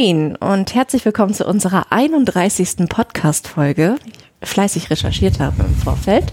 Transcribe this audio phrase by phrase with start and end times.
[0.00, 2.88] Moin und herzlich willkommen zu unserer 31.
[2.88, 3.96] Podcast-Folge.
[4.42, 6.32] Fleißig recherchiert habe im Vorfeld.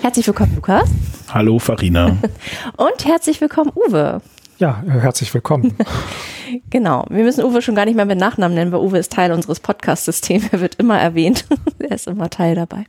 [0.00, 0.88] Herzlich willkommen, Lukas.
[1.28, 2.16] Hallo, Farina.
[2.76, 4.20] und herzlich willkommen, Uwe.
[4.58, 5.76] Ja, herzlich willkommen.
[6.70, 7.04] genau.
[7.08, 9.60] Wir müssen Uwe schon gar nicht mehr mit Nachnamen nennen, weil Uwe ist Teil unseres
[9.60, 10.48] Podcast-Systems.
[10.52, 11.44] Er wird immer erwähnt.
[11.78, 12.84] er ist immer Teil dabei.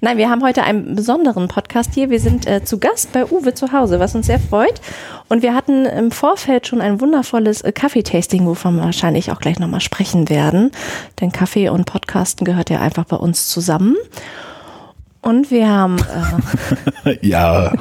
[0.00, 2.10] Nein, wir haben heute einen besonderen Podcast hier.
[2.10, 4.80] Wir sind äh, zu Gast bei Uwe zu Hause, was uns sehr freut.
[5.28, 9.58] Und wir hatten im Vorfeld schon ein wundervolles äh, Kaffeetasting, wovon wir wahrscheinlich auch gleich
[9.58, 10.70] nochmal sprechen werden.
[11.20, 13.96] Denn Kaffee und Podcasten gehört ja einfach bei uns zusammen.
[15.26, 15.96] Und wir haben.
[17.04, 17.72] Äh, ja.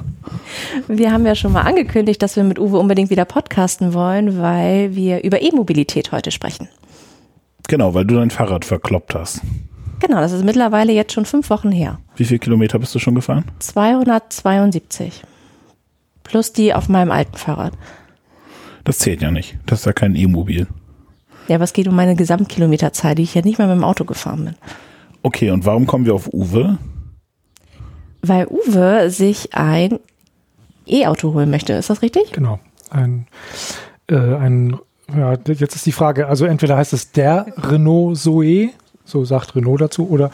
[0.87, 4.95] Wir haben ja schon mal angekündigt, dass wir mit Uwe unbedingt wieder podcasten wollen, weil
[4.95, 6.69] wir über E-Mobilität heute sprechen.
[7.67, 9.41] Genau, weil du dein Fahrrad verkloppt hast.
[9.99, 11.99] Genau, das ist mittlerweile jetzt schon fünf Wochen her.
[12.15, 13.45] Wie viele Kilometer bist du schon gefahren?
[13.59, 15.21] 272.
[16.23, 17.73] Plus die auf meinem alten Fahrrad.
[18.85, 19.55] Das zählt ja nicht.
[19.67, 20.65] Das ist ja kein E-Mobil.
[21.47, 24.03] Ja, aber es geht um meine Gesamtkilometerzahl, die ich ja nicht mal mit dem Auto
[24.03, 24.55] gefahren bin.
[25.21, 26.79] Okay, und warum kommen wir auf Uwe?
[28.27, 29.99] Weil Uwe sich ein
[30.87, 31.73] E-Auto holen möchte.
[31.73, 32.31] Ist das richtig?
[32.31, 32.59] Genau.
[32.89, 33.27] Ein,
[34.07, 34.77] äh, ein,
[35.15, 38.69] ja, jetzt ist die Frage, also entweder heißt es der Renault Zoe,
[39.03, 40.31] so sagt Renault dazu, oder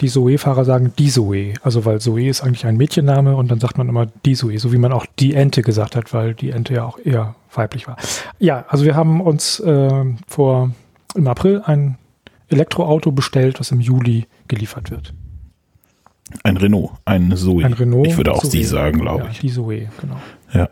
[0.00, 1.54] die Zoe-Fahrer sagen die Zoe.
[1.62, 4.72] Also weil Zoe ist eigentlich ein Mädchenname und dann sagt man immer die Zoe, so
[4.72, 7.96] wie man auch die Ente gesagt hat, weil die Ente ja auch eher weiblich war.
[8.38, 10.70] Ja, also wir haben uns äh, vor
[11.14, 11.98] im April ein
[12.48, 15.12] Elektroauto bestellt, was im Juli geliefert wird.
[16.42, 17.64] Ein Renault, ein Zoe.
[17.64, 18.06] Ein Renault.
[18.06, 18.50] Ich würde auch Zoe.
[18.50, 19.40] sie sagen, glaube ja, ich.
[19.40, 20.16] Die Zoe, genau.
[20.52, 20.68] Ja.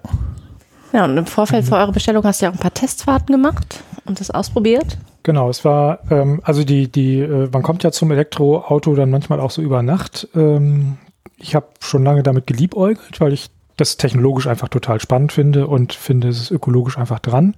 [0.93, 1.69] Ja, und im Vorfeld mhm.
[1.69, 4.99] für eure Bestellung hast du ja auch ein paar Testfahrten gemacht und das ausprobiert.
[5.23, 9.41] Genau, es war, ähm, also die, die, äh, man kommt ja zum Elektroauto dann manchmal
[9.41, 10.29] auch so über Nacht.
[10.35, 10.99] Ähm,
[11.37, 15.93] ich habe schon lange damit geliebäugelt, weil ich das technologisch einfach total spannend finde und
[15.93, 17.57] finde, es ist ökologisch einfach dran.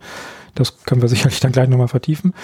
[0.55, 2.35] Das können wir sicherlich dann gleich nochmal vertiefen.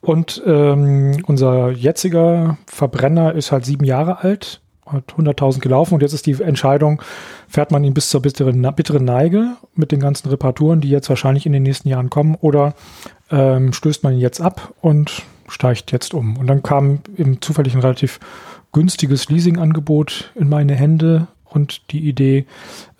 [0.00, 6.12] Und ähm, unser jetziger Verbrenner ist halt sieben Jahre alt hat 100.000 gelaufen und jetzt
[6.12, 7.02] ist die Entscheidung,
[7.48, 11.46] fährt man ihn bis zur bitteren, bitteren Neige mit den ganzen Reparaturen, die jetzt wahrscheinlich
[11.46, 12.74] in den nächsten Jahren kommen, oder
[13.30, 16.36] ähm, stößt man ihn jetzt ab und steigt jetzt um.
[16.36, 18.18] Und dann kam im zufällig ein relativ
[18.72, 22.46] günstiges Leasingangebot in meine Hände und die Idee,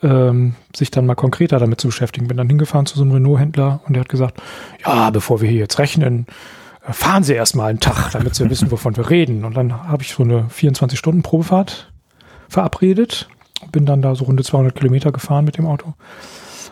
[0.03, 2.28] ähm, sich dann mal konkreter damit zu beschäftigen.
[2.28, 4.41] Bin dann hingefahren zu so einem Renault-Händler und der hat gesagt,
[4.84, 6.26] ja, bevor wir hier jetzt rechnen,
[6.82, 9.44] fahren Sie erstmal einen Tag, damit Sie wissen, wovon wir reden.
[9.44, 11.93] Und dann habe ich so eine 24-Stunden-Probefahrt
[12.48, 13.28] verabredet.
[13.70, 15.94] Bin dann da so runde 200 Kilometer gefahren mit dem Auto.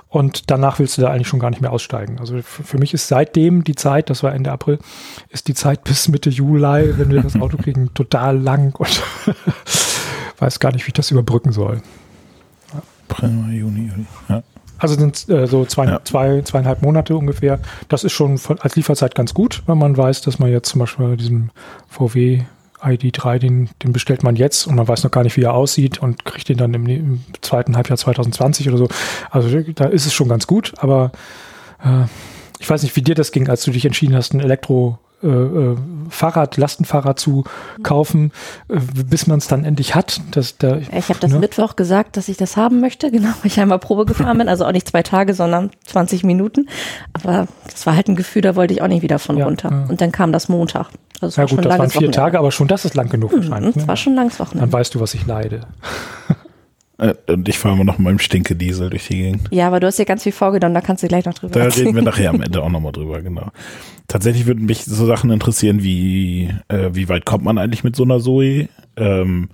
[0.08, 2.18] Und danach willst du da eigentlich schon gar nicht mehr aussteigen.
[2.18, 4.80] Also für mich ist seitdem die Zeit, das war Ende April,
[5.28, 9.02] ist die Zeit bis Mitte Juli, wenn wir das Auto kriegen, total lang und
[10.40, 11.80] weiß gar nicht, wie ich das überbrücken soll.
[13.08, 14.06] April, Juni, Juli.
[14.28, 14.42] Ja.
[14.80, 16.00] Also sind äh, so zwei, ja.
[16.04, 17.60] zwei, zweieinhalb Monate ungefähr.
[17.88, 20.80] Das ist schon von, als Lieferzeit ganz gut, wenn man weiß, dass man jetzt zum
[20.80, 21.52] Beispiel diesen
[21.88, 22.42] VW
[22.80, 25.98] ID3, den, den bestellt man jetzt und man weiß noch gar nicht, wie er aussieht
[25.98, 28.88] und kriegt den dann im, im zweiten Halbjahr 2020 oder so.
[29.30, 31.12] Also da ist es schon ganz gut, aber
[31.84, 32.04] äh,
[32.58, 35.26] ich weiß nicht, wie dir das ging, als du dich entschieden hast, ein Elektro äh,
[35.26, 35.76] äh,
[36.08, 37.44] Fahrrad, Lastenfahrrad zu
[37.82, 38.32] kaufen,
[38.68, 40.20] äh, bis man es dann endlich hat.
[40.30, 41.38] Das, da, ich habe das ne?
[41.38, 44.64] Mittwoch gesagt, dass ich das haben möchte, genau, weil ich einmal Probe gefahren bin, also
[44.64, 46.68] auch nicht zwei Tage, sondern 20 Minuten.
[47.12, 49.70] Aber das war halt ein Gefühl, da wollte ich auch nicht wieder von ja, runter.
[49.70, 49.86] Ja.
[49.88, 50.88] Und dann kam das Montag.
[51.20, 52.16] Also ja gut, das waren vier Wochenende.
[52.16, 53.74] Tage, aber schon das ist lang genug wahrscheinlich.
[53.74, 54.70] Mhm, das war schon langes Wochenende.
[54.70, 55.60] Dann weißt du, was ich leide.
[57.00, 59.48] Äh, und ich fahre immer noch mit meinem Stinkediesel durch die Gegend.
[59.50, 61.66] Ja, aber du hast ja ganz viel vorgenommen, da kannst du gleich noch drüber Da
[61.66, 63.48] reden wir nachher am Ende auch nochmal drüber, genau.
[64.06, 68.02] Tatsächlich würden mich so Sachen interessieren, wie, äh, wie weit kommt man eigentlich mit so
[68.02, 68.68] einer Zoe?
[68.96, 69.48] Ähm,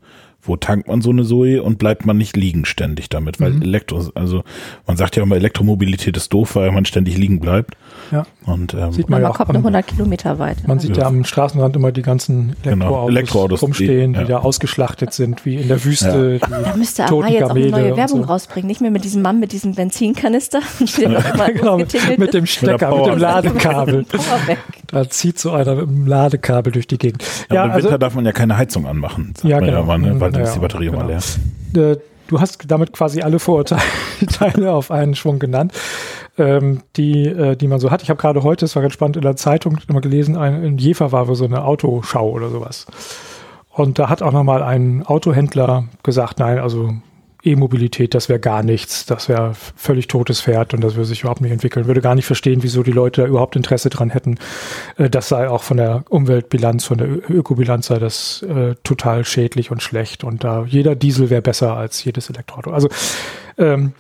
[0.47, 3.63] wo tankt man so eine Zoe und bleibt man nicht liegen ständig damit, weil mhm.
[3.63, 4.43] Elektro, also
[4.87, 7.77] man sagt ja immer, Elektromobilität ist doof, weil man ständig liegen bleibt.
[8.11, 8.25] Ja.
[8.45, 10.67] Und ähm, sieht man, man ja kommt nur 100 Kilometer weit.
[10.67, 11.03] Man sieht ja.
[11.03, 13.09] ja am Straßenrand immer die ganzen Elektroautos, genau.
[13.09, 14.25] Elektroautos rumstehen, die, ja.
[14.25, 16.41] die, da ausgeschlachtet sind, wie in der Wüste.
[16.41, 16.49] Ja.
[16.49, 18.29] Da müsste aber jetzt auch eine neue Werbung so.
[18.29, 20.61] rausbringen, nicht mehr mit diesem Mann mit diesem Benzinkanister,
[20.97, 24.07] genau, mit dem Stecker, mit, mit dem Ladekabel.
[24.87, 27.25] Da zieht so einer mit dem Ladekabel durch die Gegend.
[27.51, 29.35] Ja, im also, Winter darf man ja keine Heizung anmachen.
[29.43, 29.85] Ja, genau.
[29.85, 30.21] Mal, ne?
[30.21, 30.99] Weil dann ist die Batterie genau.
[30.99, 31.93] mal leer.
[31.93, 31.97] Äh,
[32.29, 35.73] du hast damit quasi alle Vorurteile auf einen Schwung genannt,
[36.39, 38.03] ähm, die, äh, die man so hat.
[38.03, 40.79] Ich habe gerade heute, es war ganz spannend, in der Zeitung immer gelesen, ein, in
[40.79, 42.87] Jever war so eine Autoschau oder sowas.
[43.71, 46.95] Und da hat auch nochmal ein Autohändler gesagt, nein, also
[47.47, 51.41] E-Mobilität, das wäre gar nichts, das wäre völlig totes Pferd und das würde sich überhaupt
[51.41, 51.87] nicht entwickeln.
[51.87, 54.39] Würde gar nicht verstehen, wieso die Leute da überhaupt Interesse dran hätten.
[54.97, 59.71] Äh, das sei auch von der Umweltbilanz, von der Ökobilanz sei das äh, total schädlich
[59.71, 62.71] und schlecht und da jeder Diesel wäre besser als jedes Elektroauto.
[62.71, 62.89] Also
[63.59, 63.93] ähm,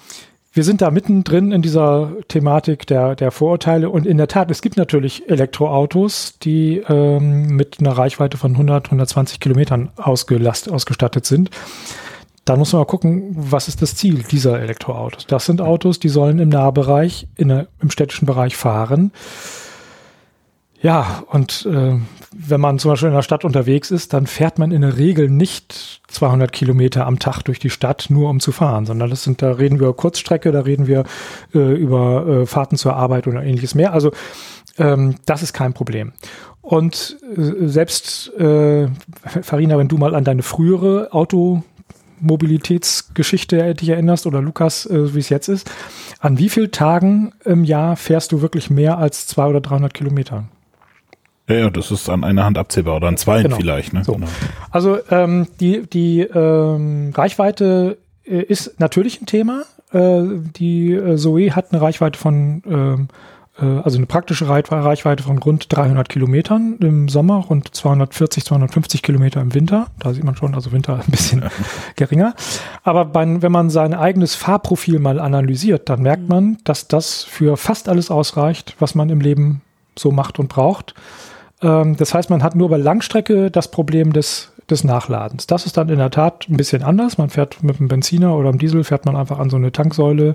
[0.56, 4.62] wir sind da mittendrin in dieser Thematik der, der Vorurteile und in der Tat, es
[4.62, 11.50] gibt natürlich Elektroautos, die ähm, mit einer Reichweite von 100, 120 Kilometern ausgestattet sind.
[12.46, 15.26] Da muss man mal gucken, was ist das Ziel dieser Elektroautos.
[15.26, 19.10] Das sind Autos, die sollen im Nahbereich, in der, im städtischen Bereich fahren.
[20.80, 21.98] Ja, und äh,
[22.32, 25.28] wenn man zum Beispiel in der Stadt unterwegs ist, dann fährt man in der Regel
[25.28, 29.42] nicht 200 Kilometer am Tag durch die Stadt, nur um zu fahren, sondern das sind,
[29.42, 31.02] da reden wir Kurzstrecke, da reden wir
[31.52, 33.92] äh, über äh, Fahrten zur Arbeit oder ähnliches mehr.
[33.92, 34.12] Also
[34.78, 36.12] ähm, das ist kein Problem.
[36.60, 38.86] Und äh, selbst, äh,
[39.42, 41.08] Farina, wenn du mal an deine frühere
[42.16, 45.70] Automobilitätsgeschichte dich erinnerst oder Lukas, äh, wie es jetzt ist,
[46.20, 50.44] an wie vielen Tagen im Jahr fährst du wirklich mehr als 200 oder 300 Kilometer?
[51.48, 53.56] Ja, das ist an einer Hand abzählbar oder an zwei genau.
[53.56, 53.92] vielleicht.
[53.92, 54.02] Ne?
[54.02, 54.14] So.
[54.14, 54.26] Genau.
[54.70, 59.62] Also ähm, die, die ähm, Reichweite äh, ist natürlich ein Thema.
[59.92, 60.22] Äh,
[60.56, 63.12] die äh, Zoe hat eine Reichweite von, ähm, äh,
[63.64, 69.54] also eine praktische Reichweite von rund 300 Kilometern im Sommer, rund 240, 250 Kilometer im
[69.54, 69.86] Winter.
[69.98, 71.44] Da sieht man schon, also Winter ein bisschen
[71.96, 72.34] geringer.
[72.82, 77.56] Aber bei, wenn man sein eigenes Fahrprofil mal analysiert, dann merkt man, dass das für
[77.56, 79.62] fast alles ausreicht, was man im Leben
[79.98, 80.94] so macht und braucht.
[81.62, 85.46] Ähm, das heißt, man hat nur bei Langstrecke das Problem des, des Nachladens.
[85.46, 87.18] Das ist dann in der Tat ein bisschen anders.
[87.18, 90.34] Man fährt mit einem Benziner oder einem Diesel, fährt man einfach an so eine Tanksäule,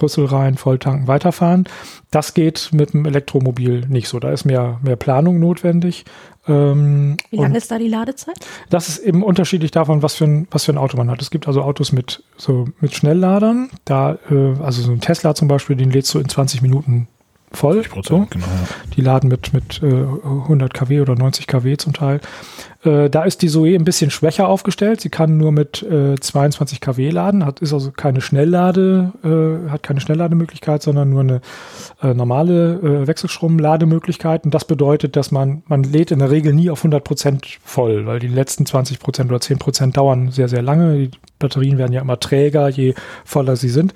[0.00, 1.64] Rüssel rein, volltanken, weiterfahren.
[2.10, 4.18] Das geht mit dem Elektromobil nicht so.
[4.18, 6.04] Da ist mehr, mehr Planung notwendig.
[6.46, 8.36] Ähm, Wie lange ist da die Ladezeit?
[8.70, 11.22] Das ist eben unterschiedlich davon, was für ein, was für ein Auto man hat.
[11.22, 13.70] Es gibt also Autos mit, so, mit Schnellladern.
[13.84, 17.08] Da, äh, also so ein Tesla zum Beispiel, den lädst du in 20 Minuten
[17.52, 17.84] voll.
[18.02, 18.26] So.
[18.30, 18.68] Genau, ja.
[18.96, 22.20] Die laden mit, mit äh, 100 kW oder 90 kW zum Teil.
[22.84, 25.00] Äh, da ist die Zoe ein bisschen schwächer aufgestellt.
[25.00, 29.82] Sie kann nur mit äh, 22 kW laden, hat, ist also keine Schnelllade, äh, hat
[29.82, 31.40] keine Schnelllademöglichkeit, sondern nur eine
[32.02, 34.44] äh, normale äh, Wechselstrom-Lademöglichkeit.
[34.44, 38.06] Und das bedeutet, dass man, man lädt in der Regel nie auf 100 Prozent voll,
[38.06, 40.96] weil die letzten 20 Prozent oder 10 Prozent dauern sehr, sehr lange.
[40.96, 42.94] Die Batterien werden ja immer träger, je
[43.24, 43.92] voller sie sind.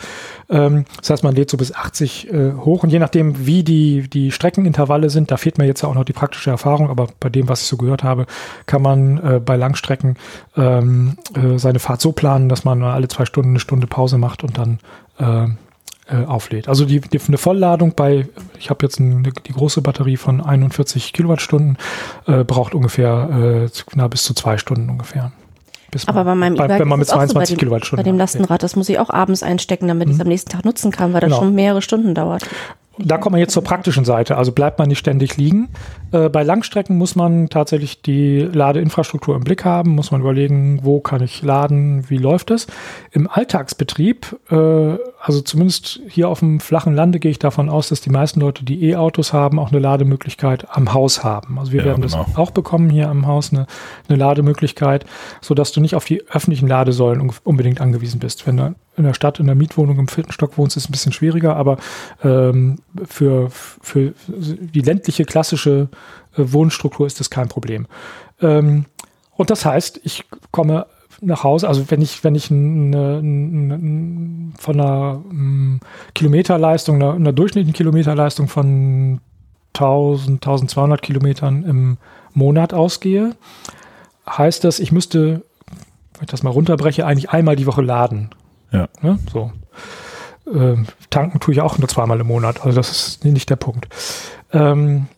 [0.50, 4.08] Ähm, das heißt, man lädt so bis 80 äh, hoch und je nachdem, wie die,
[4.08, 7.28] die Streckenintervalle sind, da fehlt mir jetzt ja auch noch die praktische Erfahrung, aber bei
[7.28, 8.26] dem, was ich so gehört habe,
[8.66, 10.16] kann man äh, bei Langstrecken
[10.56, 14.44] ähm, äh, seine Fahrt so planen, dass man alle zwei Stunden eine Stunde Pause macht
[14.44, 14.78] und dann
[15.18, 15.48] äh,
[16.10, 16.68] äh, auflädt.
[16.68, 18.26] Also die, die, eine Vollladung bei,
[18.58, 21.76] ich habe jetzt eine, die große Batterie von 41 Kilowattstunden,
[22.26, 25.32] äh, braucht ungefähr äh, na, bis zu zwei Stunden ungefähr.
[26.06, 28.76] Aber bei meinem E-Bike wenn man mit 22 so bei Kilowattstunden bei dem Lastenrad, das
[28.76, 30.12] muss ich auch abends einstecken, damit mhm.
[30.12, 31.40] ich es am nächsten Tag nutzen kann, weil das genau.
[31.40, 32.46] schon mehrere Stunden dauert.
[32.98, 34.36] Da kommen wir jetzt zur praktischen Seite.
[34.36, 35.68] Also bleibt man nicht ständig liegen.
[36.12, 41.00] Äh, bei Langstrecken muss man tatsächlich die Ladeinfrastruktur im Blick haben, muss man überlegen, wo
[41.00, 42.66] kann ich laden, wie läuft es.
[43.12, 48.00] Im Alltagsbetrieb, äh, also zumindest hier auf dem flachen Lande gehe ich davon aus, dass
[48.00, 51.58] die meisten Leute, die E-Autos haben, auch eine Lademöglichkeit am Haus haben.
[51.58, 52.24] Also wir ja, werden genau.
[52.24, 53.66] das auch bekommen hier am Haus, eine,
[54.08, 55.04] eine Lademöglichkeit,
[55.40, 58.46] sodass du nicht auf die öffentlichen Ladesäulen unbedingt angewiesen bist.
[58.46, 61.12] Wenn du in der Stadt in der Mietwohnung im vierten Stock wohnst, ist ein bisschen
[61.12, 61.78] schwieriger, aber
[62.22, 65.88] ähm, für, für die ländliche klassische
[66.36, 67.86] äh, Wohnstruktur ist das kein Problem.
[68.40, 68.86] Ähm,
[69.36, 70.86] und das heißt, ich komme
[71.20, 75.80] nach Hause, also wenn ich, wenn ich eine, eine, von einer um,
[76.14, 79.20] Kilometerleistung, einer, einer, durchschnittlichen Kilometerleistung von
[79.74, 81.98] 1000, 1200 Kilometern im
[82.34, 83.34] Monat ausgehe,
[84.28, 85.42] heißt das, ich müsste,
[86.14, 88.30] wenn ich das mal runterbreche, eigentlich einmal die Woche laden.
[88.72, 88.88] Ja.
[89.02, 89.52] ja so.
[90.52, 93.88] Ähm, tanken tue ich auch nur zweimal im Monat, also das ist nicht der Punkt.
[94.52, 95.08] Ähm,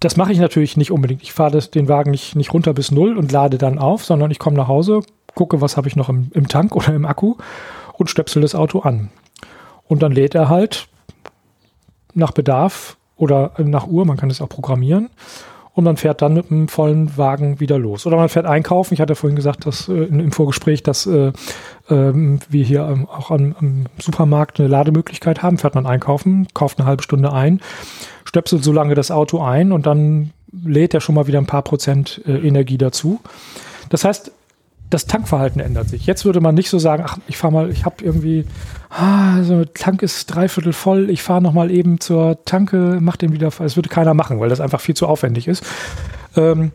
[0.00, 1.22] das mache ich natürlich nicht unbedingt.
[1.22, 4.38] Ich fahre den Wagen nicht, nicht runter bis null und lade dann auf, sondern ich
[4.38, 5.00] komme nach Hause,
[5.34, 7.36] gucke, was habe ich noch im, im Tank oder im Akku
[7.94, 9.10] und stöpsel das Auto an.
[9.86, 10.88] Und dann lädt er halt
[12.14, 15.10] nach Bedarf oder nach Uhr, man kann es auch programmieren
[15.78, 18.04] und man fährt dann mit einem vollen Wagen wieder los.
[18.04, 18.94] Oder man fährt einkaufen.
[18.94, 21.28] Ich hatte vorhin gesagt, dass äh, im Vorgespräch, dass äh,
[21.88, 22.12] äh,
[22.48, 25.56] wir hier ähm, auch am, am, Supermarkt eine Lademöglichkeit haben.
[25.56, 27.60] Fährt man einkaufen, kauft eine halbe Stunde ein,
[28.24, 31.62] stöpselt so lange das Auto ein und dann lädt er schon mal wieder ein paar
[31.62, 33.20] Prozent äh, Energie dazu.
[33.88, 34.32] Das heißt,
[34.90, 36.06] das Tankverhalten ändert sich.
[36.06, 38.46] Jetzt würde man nicht so sagen, ach, ich fahre mal, ich habe irgendwie,
[38.90, 43.32] ah, so Tank ist dreiviertel voll, ich fahre noch mal eben zur Tanke, mach den
[43.32, 45.64] wieder, das würde keiner machen, weil das einfach viel zu aufwendig ist.
[46.36, 46.72] Ähm,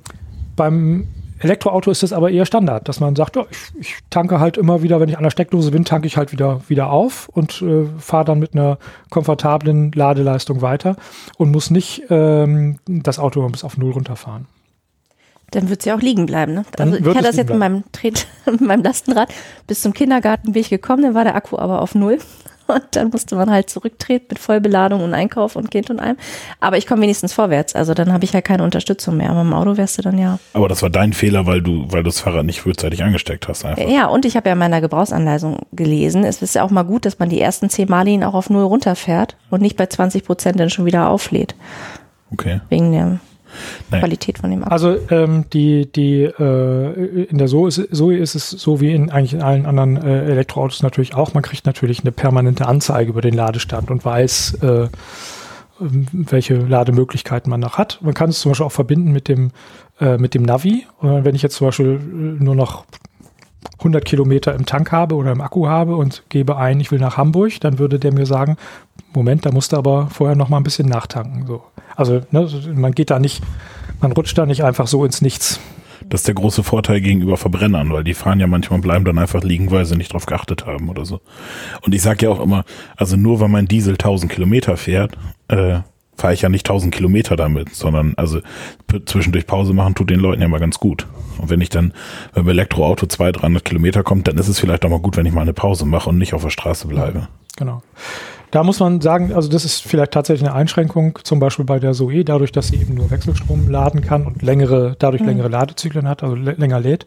[0.56, 1.08] beim
[1.40, 4.82] Elektroauto ist das aber eher Standard, dass man sagt, ja, ich, ich, tanke halt immer
[4.82, 7.86] wieder, wenn ich an der Steckdose bin, tanke ich halt wieder, wieder auf und äh,
[7.98, 8.78] fahre dann mit einer
[9.10, 10.96] komfortablen Ladeleistung weiter
[11.38, 14.48] und muss nicht ähm, das Auto bis auf Null runterfahren.
[15.54, 16.54] Dann wird sie auch liegen bleiben.
[16.54, 16.66] Ne?
[16.76, 19.30] Dann Also ich hatte das jetzt mit meinem, Tret, mit meinem Lastenrad.
[19.68, 22.18] Bis zum Kindergarten bin ich gekommen, dann war der Akku aber auf Null.
[22.68, 26.16] Und dann musste man halt zurücktreten mit Vollbeladung und Einkauf und Kind und allem.
[26.62, 27.76] Aber ich komme wenigstens vorwärts.
[27.76, 29.32] Also dann habe ich ja keine Unterstützung mehr.
[29.32, 30.40] Aber im Auto wärst du dann ja.
[30.54, 33.66] Aber das war dein Fehler, weil du, weil du das Fahrrad nicht frühzeitig angesteckt hast
[33.66, 33.86] einfach.
[33.86, 37.06] Ja, und ich habe ja in meiner Gebrauchsanleitung gelesen, es ist ja auch mal gut,
[37.06, 40.24] dass man die ersten zehn Male ihn auch auf Null runterfährt und nicht bei 20
[40.24, 41.56] Prozent dann schon wieder auflädt.
[42.32, 42.62] Okay.
[42.70, 43.20] Wegen der
[43.92, 44.02] Nein.
[44.02, 44.72] Qualität von dem Akku.
[44.72, 49.12] Also ähm, die, die äh, in der Zoe ist, Zoe ist es so wie in
[49.12, 51.34] eigentlich in allen anderen äh, Elektroautos natürlich auch.
[51.34, 54.88] Man kriegt natürlich eine permanente Anzeige über den Ladestand und weiß, äh,
[55.82, 58.00] ähm, welche Lademöglichkeiten man noch hat.
[58.02, 59.52] Man kann es zum Beispiel auch verbinden mit dem,
[60.00, 60.86] äh, mit dem Navi.
[61.00, 62.86] Und wenn ich jetzt zum Beispiel äh, nur noch
[63.80, 67.18] 100 Kilometer im Tank habe oder im Akku habe und gebe ein, ich will nach
[67.18, 68.58] Hamburg, dann würde der mir sagen,
[69.14, 71.46] Moment, da musst du aber vorher noch mal ein bisschen nachtanken.
[71.46, 71.64] So.
[71.96, 73.44] Also ne, man geht da nicht,
[74.02, 75.60] man rutscht da nicht einfach so ins Nichts.
[76.10, 79.44] Das ist der große Vorteil gegenüber Verbrennern, weil die fahren ja manchmal bleiben dann einfach
[79.44, 81.22] liegen, weil sie nicht drauf geachtet haben oder so.
[81.82, 82.66] Und ich sage ja auch immer,
[82.98, 85.14] also nur weil mein Diesel 1000 Kilometer fährt,
[85.48, 85.80] äh,
[86.18, 88.40] fahre ich ja nicht 1000 Kilometer damit, sondern also
[89.06, 91.08] zwischendurch Pause machen tut den Leuten ja mal ganz gut.
[91.40, 91.94] Und wenn ich dann
[92.34, 95.34] beim Elektroauto 200, 300 Kilometer kommt, dann ist es vielleicht auch mal gut, wenn ich
[95.34, 97.28] mal eine Pause mache und nicht auf der Straße bleibe.
[97.58, 97.82] Genau.
[98.52, 101.94] Da muss man sagen, also das ist vielleicht tatsächlich eine Einschränkung, zum Beispiel bei der
[101.94, 106.22] Zoe, dadurch, dass sie eben nur Wechselstrom laden kann und längere, dadurch längere Ladezyklen hat,
[106.22, 107.06] also lä- länger lädt,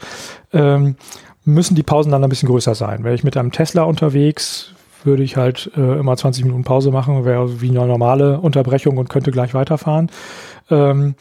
[0.53, 0.97] ähm,
[1.45, 3.05] müssen die Pausen dann ein bisschen größer sein.
[3.05, 4.73] Wäre ich mit einem Tesla unterwegs,
[5.07, 9.09] würde ich halt äh, immer 20 Minuten Pause machen, wäre wie eine normale Unterbrechung und
[9.09, 10.11] könnte gleich weiterfahren.
[10.71, 11.15] Ähm,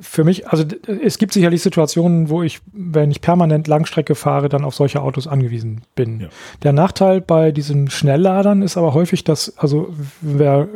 [0.00, 0.64] für mich, also
[1.02, 5.26] es gibt sicherlich Situationen, wo ich, wenn ich permanent Langstrecke fahre, dann auf solche Autos
[5.26, 6.20] angewiesen bin.
[6.20, 6.28] Ja.
[6.62, 10.68] Der Nachteil bei diesen Schnellladern ist aber häufig, dass, also wer,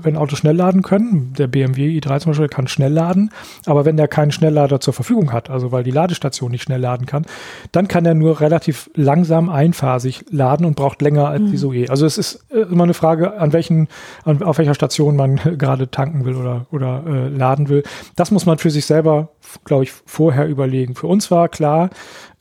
[0.00, 3.30] wenn Autos schnell laden können, der BMW i3 zum Beispiel kann schnell laden,
[3.66, 7.06] aber wenn der keinen Schnelllader zur Verfügung hat, also weil die Ladestation nicht schnell laden
[7.06, 7.26] kann,
[7.72, 11.86] dann kann er nur relativ langsam einphasig laden und braucht länger als die Zoe.
[11.88, 13.88] Also es ist äh, immer eine Frage, an welchen,
[14.24, 17.82] an, auf welcher Station man gerade tanken will oder, oder äh, laden will.
[18.16, 19.30] Das muss man für sich selber,
[19.64, 20.94] glaube ich, vorher überlegen.
[20.94, 21.90] Für uns war klar,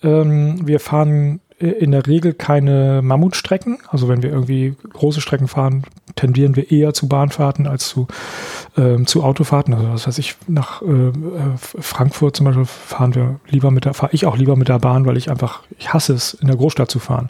[0.03, 3.79] ähm, wir fahren in der Regel keine Mammutstrecken.
[3.87, 5.83] Also wenn wir irgendwie große Strecken fahren,
[6.15, 8.07] tendieren wir eher zu Bahnfahrten als zu,
[8.77, 9.73] ähm, zu Autofahrten.
[9.73, 11.11] Also was weiß ich, nach äh, äh,
[11.55, 15.05] Frankfurt zum Beispiel fahren wir lieber mit der, fahre ich auch lieber mit der Bahn,
[15.05, 17.29] weil ich einfach, ich hasse es, in der Großstadt zu fahren.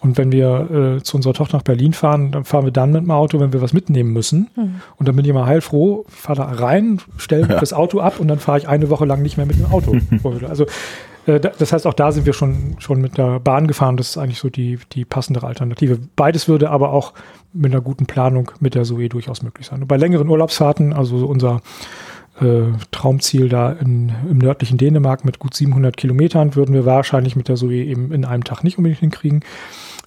[0.00, 3.02] Und wenn wir äh, zu unserer Tochter nach Berlin fahren, dann fahren wir dann mit
[3.02, 4.48] dem Auto, wenn wir was mitnehmen müssen.
[4.96, 8.38] Und dann bin ich immer heilfroh, fahre da rein, stelle das Auto ab und dann
[8.38, 9.96] fahre ich eine Woche lang nicht mehr mit dem Auto.
[10.48, 10.66] also
[11.26, 13.96] das heißt, auch da sind wir schon, schon mit der Bahn gefahren.
[13.96, 15.98] Das ist eigentlich so die, die passendere Alternative.
[16.14, 17.14] Beides würde aber auch
[17.52, 19.82] mit einer guten Planung mit der Zoe durchaus möglich sein.
[19.82, 21.62] Und bei längeren Urlaubsfahrten, also so unser
[22.40, 27.48] äh, Traumziel da in, im nördlichen Dänemark mit gut 700 Kilometern, würden wir wahrscheinlich mit
[27.48, 29.44] der Zoe eben in einem Tag nicht unbedingt hinkriegen.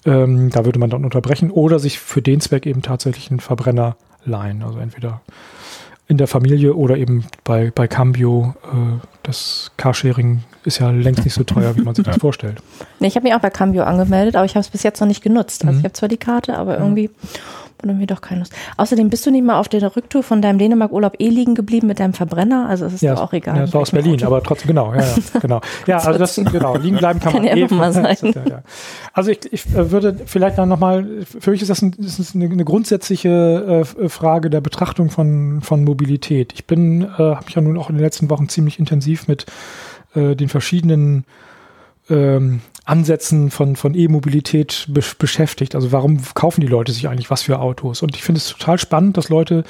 [0.05, 3.97] Ähm, da würde man dann unterbrechen oder sich für den Zweck eben tatsächlich einen Verbrenner
[4.23, 4.63] leihen.
[4.63, 5.21] Also entweder
[6.09, 8.53] in der Familie oder eben bei, bei Cambio.
[8.65, 12.61] Äh, das Carsharing ist ja längst nicht so teuer, wie man sich das vorstellt.
[12.99, 15.07] Nee, ich habe mich auch bei Cambio angemeldet, aber ich habe es bis jetzt noch
[15.07, 15.63] nicht genutzt.
[15.63, 15.79] Also Mhm.
[15.79, 17.09] ich habe zwar die Karte, aber irgendwie
[17.83, 18.53] wurde mir doch keine Lust.
[18.77, 21.99] Außerdem bist du nicht mal auf der Rücktour von deinem Dänemark-Urlaub eh liegen geblieben mit
[21.99, 22.67] deinem Verbrenner.
[22.69, 23.55] Also es ist Ja, doch auch egal.
[23.55, 25.61] Ja, das war aus Berlin, aber trotzdem, genau, ja, ja genau.
[25.87, 27.73] Ja, also das, genau, liegen bleiben kann, Kann man ja eh.
[27.73, 28.17] mal sein.
[28.23, 28.63] Ja.
[29.13, 31.05] Also ich, ich äh, würde vielleicht dann nochmal,
[31.39, 35.83] für mich ist das, ein, ist eine, eine grundsätzliche äh, Frage der Betrachtung von, von
[35.83, 36.53] Mobilität.
[36.53, 39.45] Ich bin, äh, habe mich ja nun auch in den letzten Wochen ziemlich intensiv mit
[40.15, 41.25] äh, den verschiedenen
[42.09, 45.75] ähm, Ansätzen von, von E-Mobilität besch- beschäftigt.
[45.75, 48.01] Also warum kaufen die Leute sich eigentlich was für Autos?
[48.01, 49.63] Und ich finde es total spannend, dass Leute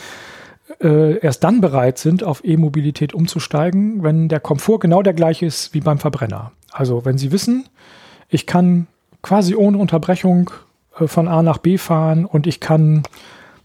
[0.82, 5.74] äh, erst dann bereit sind, auf E-Mobilität umzusteigen, wenn der Komfort genau der gleiche ist
[5.74, 6.52] wie beim Verbrenner.
[6.72, 7.68] Also wenn sie wissen,
[8.30, 8.88] ich kann
[9.22, 10.52] quasi ohne Unterbrechung
[11.00, 13.04] äh, von A nach B fahren und ich kann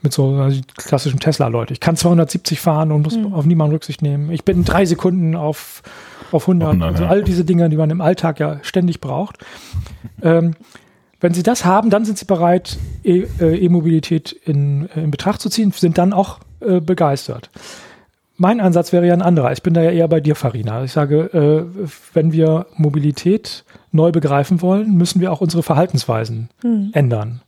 [0.04, 1.72] mit so also klassischen Tesla-Leute.
[1.72, 4.30] Ich kann 270 fahren und muss auf niemanden Rücksicht nehmen.
[4.30, 5.82] Ich bin in drei Sekunden auf,
[6.30, 6.68] auf 100.
[6.68, 7.08] 100, also ja.
[7.08, 9.38] all diese Dinge, die man im Alltag ja ständig braucht.
[10.22, 10.54] ähm,
[11.20, 15.40] wenn sie das haben, dann sind sie bereit, E- äh, E-Mobilität in, äh, in Betracht
[15.40, 17.48] zu ziehen, sind dann auch äh, begeistert.
[18.36, 19.52] Mein Ansatz wäre ja ein anderer.
[19.52, 20.84] Ich bin da ja eher bei dir, Farina.
[20.84, 26.50] Ich sage, äh, wenn wir Mobilität neu begreifen wollen, müssen wir auch unsere Verhaltensweisen
[26.92, 27.40] ändern.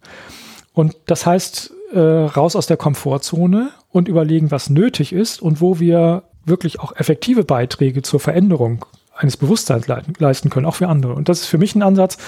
[0.72, 5.78] Und das heißt, äh, raus aus der Komfortzone und überlegen, was nötig ist und wo
[5.80, 8.84] wir wirklich auch effektive Beiträge zur Veränderung
[9.16, 11.14] eines Bewusstseins leisten können, auch für andere.
[11.14, 12.18] Und das ist für mich ein Ansatz,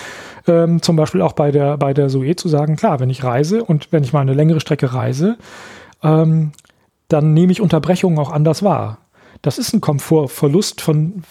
[0.46, 3.62] ähm, zum Beispiel auch bei der, bei der SOE zu sagen, klar, wenn ich reise
[3.62, 5.36] und wenn ich mal eine längere Strecke reise,
[6.02, 6.52] ähm,
[7.08, 8.98] dann nehme ich Unterbrechungen auch anders wahr.
[9.42, 11.22] Das ist ein Komfortverlust von,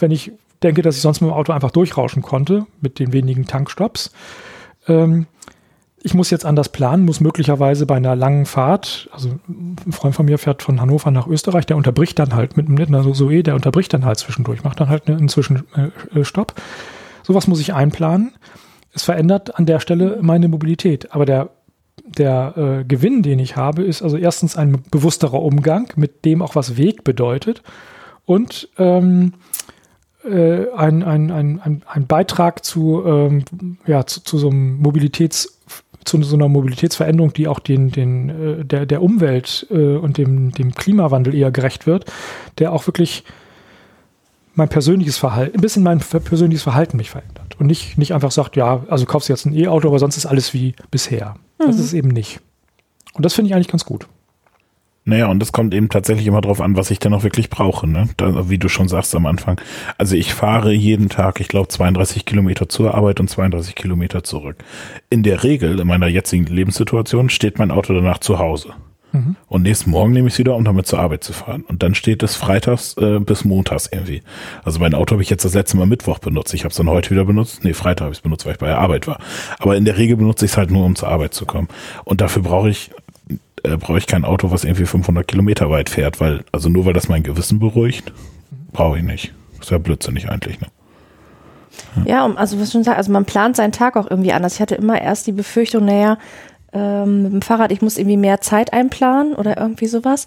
[0.00, 0.32] wenn ich
[0.62, 4.12] denke, dass ich sonst mit dem Auto einfach durchrauschen konnte, mit den wenigen Tankstops.
[4.88, 5.26] Ähm,
[6.04, 10.26] ich muss jetzt anders planen, muss möglicherweise bei einer langen Fahrt, also ein Freund von
[10.26, 13.92] mir fährt von Hannover nach Österreich, der unterbricht dann halt mit einem Zoe, der unterbricht
[13.94, 16.54] dann halt zwischendurch, macht dann halt einen Zwischenstopp.
[17.22, 18.32] Sowas muss ich einplanen.
[18.92, 21.12] Es verändert an der Stelle meine Mobilität.
[21.14, 21.50] Aber der,
[22.04, 26.56] der äh, Gewinn, den ich habe, ist also erstens ein bewussterer Umgang, mit dem auch
[26.56, 27.62] was Weg bedeutet.
[28.24, 29.34] Und ähm,
[30.24, 33.44] äh, ein, ein, ein, ein, Beitrag zu, ähm,
[33.86, 35.48] ja, zu, zu so einem Mobilitäts-
[36.04, 40.52] zu so einer Mobilitätsveränderung, die auch den, den, äh, der, der Umwelt äh, und dem,
[40.52, 42.06] dem Klimawandel eher gerecht wird,
[42.58, 43.24] der auch wirklich
[44.54, 47.56] mein persönliches Verhalten, ein bisschen mein persönliches Verhalten mich verändert.
[47.58, 50.26] Und nicht, nicht einfach sagt, ja, also kaufst du jetzt ein E-Auto, aber sonst ist
[50.26, 51.36] alles wie bisher.
[51.58, 51.66] Mhm.
[51.66, 52.40] Das ist es eben nicht.
[53.14, 54.06] Und das finde ich eigentlich ganz gut.
[55.04, 57.88] Naja, und das kommt eben tatsächlich immer drauf an, was ich denn auch wirklich brauche,
[57.88, 58.08] ne?
[58.16, 59.60] Da, wie du schon sagst am Anfang.
[59.98, 64.56] Also ich fahre jeden Tag, ich glaube, 32 Kilometer zur Arbeit und 32 Kilometer zurück.
[65.10, 68.74] In der Regel, in meiner jetzigen Lebenssituation, steht mein Auto danach zu Hause.
[69.12, 69.36] Mhm.
[69.48, 71.64] Und nächsten Morgen nehme ich es wieder, um damit zur Arbeit zu fahren.
[71.68, 74.22] Und dann steht es freitags äh, bis montags irgendwie.
[74.64, 76.54] Also mein Auto habe ich jetzt das letzte Mal Mittwoch benutzt.
[76.54, 77.62] Ich habe es dann heute wieder benutzt.
[77.62, 79.18] Nee, Freitag habe ich es benutzt, weil ich bei der Arbeit war.
[79.58, 81.68] Aber in der Regel benutze ich es halt nur, um zur Arbeit zu kommen.
[82.04, 82.90] Und dafür brauche ich
[83.62, 86.92] äh, brauche ich kein Auto, was irgendwie 500 Kilometer weit fährt, weil, also nur weil
[86.92, 88.12] das mein Gewissen beruhigt,
[88.72, 89.32] brauche ich nicht.
[89.60, 90.68] Ist ja blödsinnig eigentlich, ne?
[92.04, 94.54] Ja, ja also was schon sagen, also man plant seinen Tag auch irgendwie anders.
[94.54, 96.18] Ich hatte immer erst die Befürchtung, naja,
[96.72, 100.26] ähm, mit dem Fahrrad, ich muss irgendwie mehr Zeit einplanen oder irgendwie sowas.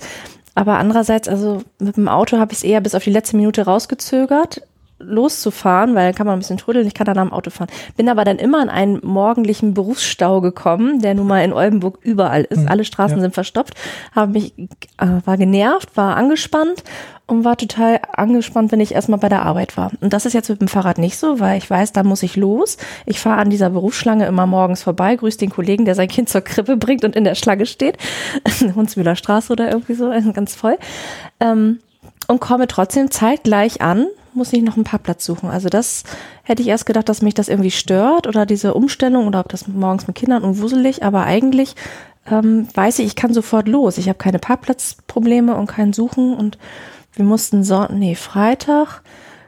[0.53, 3.65] Aber andererseits, also mit dem Auto habe ich es eher bis auf die letzte Minute
[3.65, 4.61] rausgezögert
[4.97, 7.67] loszufahren, weil dann kann man ein bisschen trödeln, ich kann dann am Auto fahren.
[7.97, 12.43] Bin aber dann immer in einen morgendlichen Berufsstau gekommen, der nun mal in Oldenburg überall
[12.43, 12.61] ist.
[12.61, 13.21] Mhm, Alle Straßen ja.
[13.21, 13.73] sind verstopft,
[14.15, 16.83] habe mich, äh, war genervt, war angespannt
[17.27, 19.91] und war total angespannt, wenn ich erstmal bei der Arbeit war.
[19.99, 22.35] Und das ist jetzt mit dem Fahrrad nicht so, weil ich weiß, da muss ich
[22.35, 22.77] los.
[23.05, 26.41] Ich fahre an dieser Berufsschlange immer morgens vorbei, grüße den Kollegen, der sein Kind zur
[26.41, 27.97] Krippe bringt und in der Schlange steht.
[28.75, 30.77] Hunsmühler Straße oder irgendwie so, ganz voll.
[31.39, 31.79] Ähm,
[32.27, 35.49] und komme trotzdem zeitgleich an, muss ich noch einen Parkplatz suchen.
[35.49, 36.03] Also das
[36.43, 39.67] hätte ich erst gedacht, dass mich das irgendwie stört oder diese Umstellung oder ob das
[39.67, 41.75] morgens mit Kindern unwuselig, aber eigentlich
[42.29, 43.97] ähm, weiß ich, ich kann sofort los.
[43.97, 46.57] Ich habe keine Parkplatzprobleme und kein Suchen und
[47.13, 49.01] wir mussten so, nee, Freitag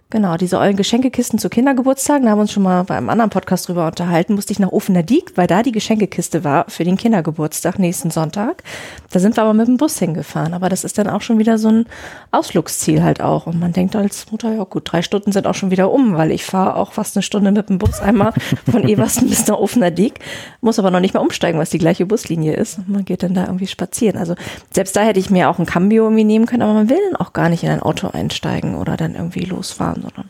[0.10, 3.30] Genau, diese ollen Geschenkekisten zu Kindergeburtstagen, da haben wir uns schon mal bei einem anderen
[3.30, 6.96] Podcast drüber unterhalten, musste ich nach Offener Diek, weil da die Geschenkekiste war für den
[6.96, 8.64] Kindergeburtstag nächsten Sonntag.
[9.12, 11.58] Da sind wir aber mit dem Bus hingefahren, aber das ist dann auch schon wieder
[11.58, 11.88] so ein
[12.32, 13.48] Ausflugsziel halt auch.
[13.48, 16.32] Und man denkt als Mutter, ja gut, drei Stunden sind auch schon wieder um, weil
[16.32, 18.32] ich fahre auch fast eine Stunde mit dem Bus einmal
[18.72, 20.22] von Eversten bis nach Offener Diek,
[20.62, 22.78] muss aber noch nicht mal umsteigen, was die gleiche Buslinie ist.
[22.78, 24.18] Und man geht dann da irgendwie spazieren.
[24.18, 24.36] Also
[24.72, 27.20] selbst da hätte ich mir auch ein Cambio irgendwie nehmen können, aber man will dann
[27.20, 30.30] auch gar nicht in ein Auto einsteigen oder dann irgendwie losfahren haben, sondern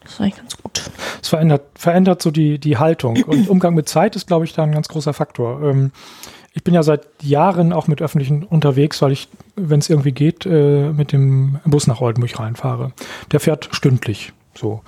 [0.00, 0.82] das ist eigentlich ganz gut.
[1.22, 3.22] Es verändert, verändert so die, die Haltung.
[3.24, 5.62] Und Umgang mit Zeit ist, glaube ich, da ein ganz großer Faktor.
[5.62, 5.92] Ähm,
[6.54, 10.46] ich bin ja seit Jahren auch mit Öffentlichen unterwegs, weil ich, wenn es irgendwie geht,
[10.46, 12.92] äh, mit dem Bus nach Oldenburg reinfahre.
[13.32, 14.32] Der fährt stündlich.
[14.54, 14.82] So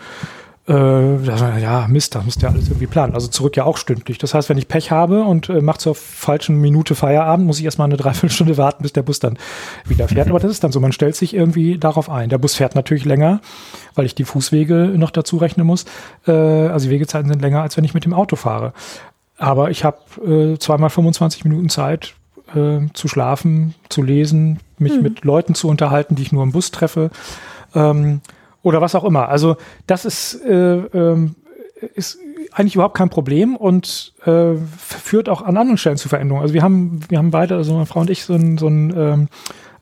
[0.69, 3.15] äh, ja, Mist, da müsst ihr alles irgendwie planen.
[3.15, 4.19] Also zurück ja auch stündlich.
[4.19, 7.65] Das heißt, wenn ich Pech habe und äh, mache zur falschen Minute Feierabend, muss ich
[7.65, 9.39] erstmal eine Dreiviertelstunde warten, bis der Bus dann
[9.87, 10.29] wieder fährt.
[10.29, 12.29] Aber das ist dann so, man stellt sich irgendwie darauf ein.
[12.29, 13.41] Der Bus fährt natürlich länger,
[13.95, 15.87] weil ich die Fußwege noch dazu rechnen muss.
[16.27, 18.73] Äh, also die Wegezeiten sind länger, als wenn ich mit dem Auto fahre.
[19.39, 22.15] Aber ich habe äh, zweimal 25 Minuten Zeit,
[22.55, 25.03] äh, zu schlafen, zu lesen, mich mhm.
[25.03, 27.11] mit Leuten zu unterhalten, die ich nur im Bus treffe.
[27.75, 28.21] Ähm,
[28.63, 29.29] oder was auch immer.
[29.29, 31.29] Also das ist, äh, äh,
[31.95, 32.19] ist
[32.53, 36.43] eigentlich überhaupt kein Problem und äh, führt auch an anderen Stellen zu Veränderungen.
[36.43, 38.95] Also wir haben, wir haben beide, also meine Frau und ich, so ein, so ein,
[38.97, 39.29] ähm,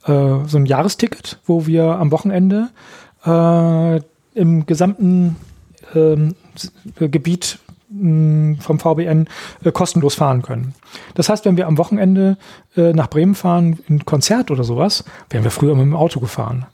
[0.04, 2.68] äh, so ein Jahresticket, wo wir am Wochenende
[3.24, 4.00] äh,
[4.34, 5.36] im gesamten
[5.94, 6.34] ähm,
[6.98, 7.58] Gebiet
[7.90, 9.28] vom VBN
[9.64, 10.74] äh, kostenlos fahren können.
[11.14, 12.36] Das heißt, wenn wir am Wochenende
[12.76, 16.66] äh, nach Bremen fahren, in Konzert oder sowas, wären wir früher mit dem Auto gefahren.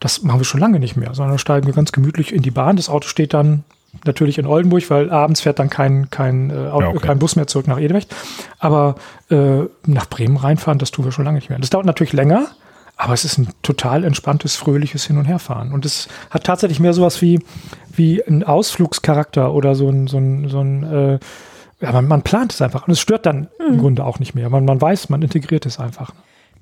[0.00, 2.76] Das machen wir schon lange nicht mehr, sondern steigen wir ganz gemütlich in die Bahn.
[2.76, 3.64] Das Auto steht dann
[4.04, 7.06] natürlich in Oldenburg, weil abends fährt dann kein, kein, äh, Auto, ja, okay.
[7.06, 8.14] kein Bus mehr zurück nach Edewecht.
[8.58, 8.96] Aber
[9.30, 11.58] äh, nach Bremen reinfahren, das tun wir schon lange nicht mehr.
[11.58, 12.48] Das dauert natürlich länger,
[12.96, 15.72] aber es ist ein total entspanntes, fröhliches Hin- und Herfahren.
[15.72, 17.40] Und es hat tatsächlich mehr sowas wie,
[17.92, 21.18] wie ein Ausflugscharakter oder so ein, so ein, so ein äh,
[21.80, 22.86] ja, man, man plant es einfach.
[22.86, 23.74] Und es stört dann mhm.
[23.74, 24.48] im Grunde auch nicht mehr.
[24.50, 26.12] Man, man weiß, man integriert es einfach.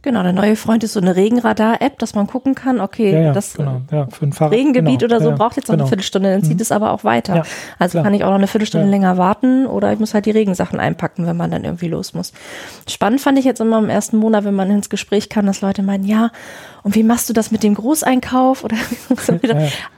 [0.08, 3.32] Genau, der neue Freund ist so eine Regenradar-App, dass man gucken kann, okay, Ja, ja,
[3.34, 3.82] das genau.
[3.92, 5.14] Ja, für ein Fahrrad, Regengebiet genau.
[5.16, 5.84] oder so Ja, braucht jetzt noch genau.
[5.84, 6.62] eine Viertelstunde, dann zieht Mhm.
[6.62, 7.36] es aber auch weiter.
[7.36, 7.42] Ja,
[7.78, 8.04] also klar.
[8.04, 8.90] kann ich auch noch eine Viertelstunde Ja.
[8.90, 12.32] länger warten oder ich muss halt die Regensachen einpacken, wenn man dann irgendwie los muss.
[12.88, 15.82] Spannend fand ich jetzt immer im ersten Monat, wenn man ins Gespräch kam, dass Leute
[15.82, 16.30] meinen, ja,
[16.82, 18.64] und wie machst du das mit dem Großeinkauf?
[18.64, 18.76] Oder
[19.20, 19.38] so.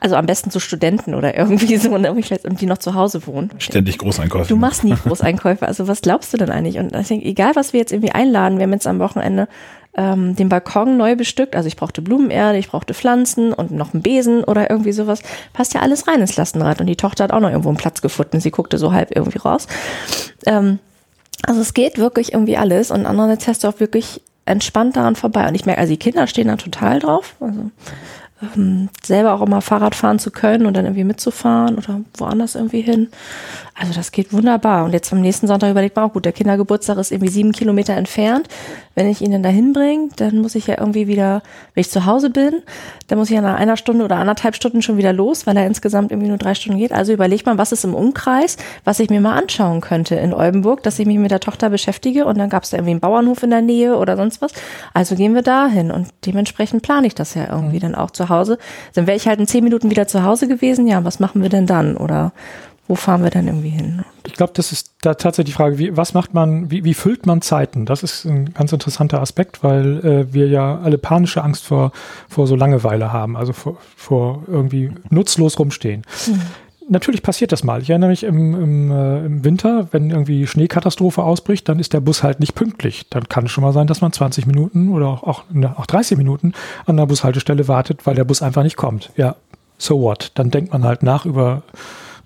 [0.01, 3.25] Also am besten zu Studenten oder irgendwie so, und irgendwie vielleicht, die noch zu Hause
[3.29, 3.51] wohnen.
[3.59, 4.49] Ständig Großeinkäufe.
[4.49, 5.69] Du machst nie Großeinkäufe.
[5.69, 6.79] Also was glaubst du denn eigentlich?
[6.79, 9.47] Und ich denke, egal was wir jetzt irgendwie einladen, wir haben jetzt am Wochenende
[9.95, 11.57] ähm, den Balkon neu bestückt.
[11.57, 15.21] Also ich brauchte Blumenerde, ich brauchte Pflanzen und noch einen Besen oder irgendwie sowas.
[15.53, 16.81] Passt ja alles rein ins Lastenrad.
[16.81, 18.41] Und die Tochter hat auch noch irgendwo einen Platz gefunden.
[18.41, 19.67] Sie guckte so halb irgendwie raus.
[20.47, 20.79] Ähm,
[21.47, 22.91] also es geht wirklich irgendwie alles.
[22.91, 25.49] Und andererseits hast du auch wirklich entspannt daran vorbei.
[25.49, 27.35] Und ich merke, also die Kinder stehen da total drauf.
[27.41, 27.71] Also
[28.57, 32.81] ähm, selber auch immer Fahrrad fahren zu können und dann irgendwie mitzufahren oder woanders irgendwie
[32.81, 33.09] hin.
[33.79, 34.85] Also das geht wunderbar.
[34.85, 37.95] Und jetzt am nächsten Sonntag überlegt man auch, gut, der Kindergeburtstag ist irgendwie sieben Kilometer
[37.95, 38.49] entfernt.
[38.95, 41.43] Wenn ich ihn dann dahin bringe, dann muss ich ja irgendwie wieder,
[41.75, 42.63] wenn ich zu Hause bin,
[43.09, 45.67] dann muss ich ja nach einer Stunde oder anderthalb Stunden schon wieder los, weil er
[45.67, 46.93] insgesamt irgendwie nur drei Stunden geht.
[46.93, 50.83] Also überlegt man, was ist im Umkreis, was ich mir mal anschauen könnte in Oldenburg,
[50.83, 53.43] dass ich mich mit der Tochter beschäftige und dann gab es da irgendwie einen Bauernhof
[53.43, 54.53] in der Nähe oder sonst was.
[54.93, 58.59] Also gehen wir dahin und dementsprechend plane ich das ja irgendwie dann auch zu Hause.
[58.95, 60.87] Dann wäre ich halt in zehn Minuten wieder zu Hause gewesen.
[60.87, 61.97] Ja, was machen wir denn dann?
[61.97, 62.33] Oder
[62.91, 64.05] wo fahren wir dann irgendwie hin?
[64.27, 67.25] Ich glaube, das ist da tatsächlich die Frage, wie, was macht man, wie, wie füllt
[67.25, 67.87] man Zeiten?
[67.87, 71.93] Das ist ein ganz interessanter Aspekt, weil äh, wir ja alle panische Angst vor,
[72.29, 76.03] vor so Langeweile haben, also vor, vor irgendwie nutzlos rumstehen.
[76.89, 77.81] Natürlich passiert das mal.
[77.81, 82.01] Ich erinnere mich im, im, äh, im Winter, wenn irgendwie Schneekatastrophe ausbricht, dann ist der
[82.01, 83.07] Bus halt nicht pünktlich.
[83.09, 85.45] Dann kann es schon mal sein, dass man 20 Minuten oder auch, auch,
[85.77, 86.55] auch 30 Minuten
[86.87, 89.13] an der Bushaltestelle wartet, weil der Bus einfach nicht kommt.
[89.17, 89.37] Ja,
[89.79, 90.33] so what?
[90.35, 91.63] Dann denkt man halt nach über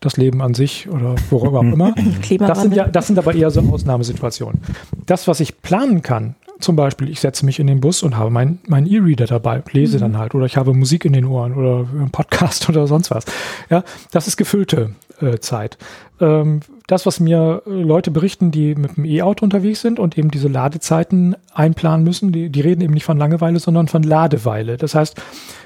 [0.04, 1.94] das Leben an sich oder worüber auch immer.
[2.38, 4.60] Das sind, ja, das sind aber eher so Ausnahmesituationen.
[5.06, 8.30] Das, was ich planen kann, zum Beispiel, ich setze mich in den Bus und habe
[8.30, 11.86] meinen mein E-Reader dabei, lese dann halt, oder ich habe Musik in den Ohren oder
[11.90, 13.24] einen Podcast oder sonst was.
[13.70, 15.78] Ja, das ist gefüllte äh, Zeit.
[16.20, 20.30] Ähm, das, was mir äh, Leute berichten, die mit dem E-Auto unterwegs sind und eben
[20.30, 24.76] diese Ladezeiten einplanen müssen, die, die reden eben nicht von Langeweile, sondern von Ladeweile.
[24.76, 25.20] Das heißt,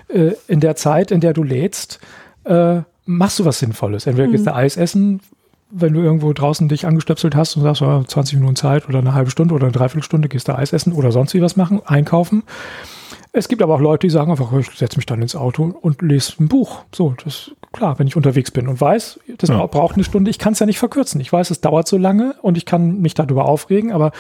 [0.08, 2.00] äh, in der Zeit, in der du lädst,
[2.44, 4.06] äh, machst du was Sinnvolles.
[4.06, 5.20] Entweder gehst du Eis essen,
[5.70, 9.14] wenn du irgendwo draußen dich angestöpselt hast und sagst, oh, 20 Minuten Zeit oder eine
[9.14, 12.42] halbe Stunde oder eine Dreiviertelstunde, gehst du Eis essen oder sonst wie was machen, einkaufen.
[13.32, 16.00] Es gibt aber auch Leute, die sagen einfach, ich setze mich dann ins Auto und
[16.00, 16.84] lese ein Buch.
[16.94, 19.66] So, das ist klar, wenn ich unterwegs bin und weiß, das Ja.
[19.66, 21.20] braucht eine Stunde, ich kann es ja nicht verkürzen.
[21.20, 24.12] Ich weiß, es dauert so lange und ich kann mich darüber aufregen, aber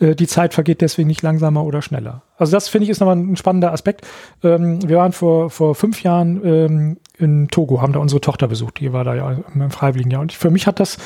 [0.00, 2.22] äh, die Zeit vergeht deswegen nicht langsamer oder schneller.
[2.38, 4.06] Also das finde ich ist nochmal ein spannender Aspekt.
[4.42, 8.80] Ähm, wir waren vor, vor fünf Jahren ähm, in Togo, haben da unsere Tochter besucht,
[8.80, 10.20] die war da ja im Freiwilligenjahr.
[10.20, 10.98] Und für mich hat das,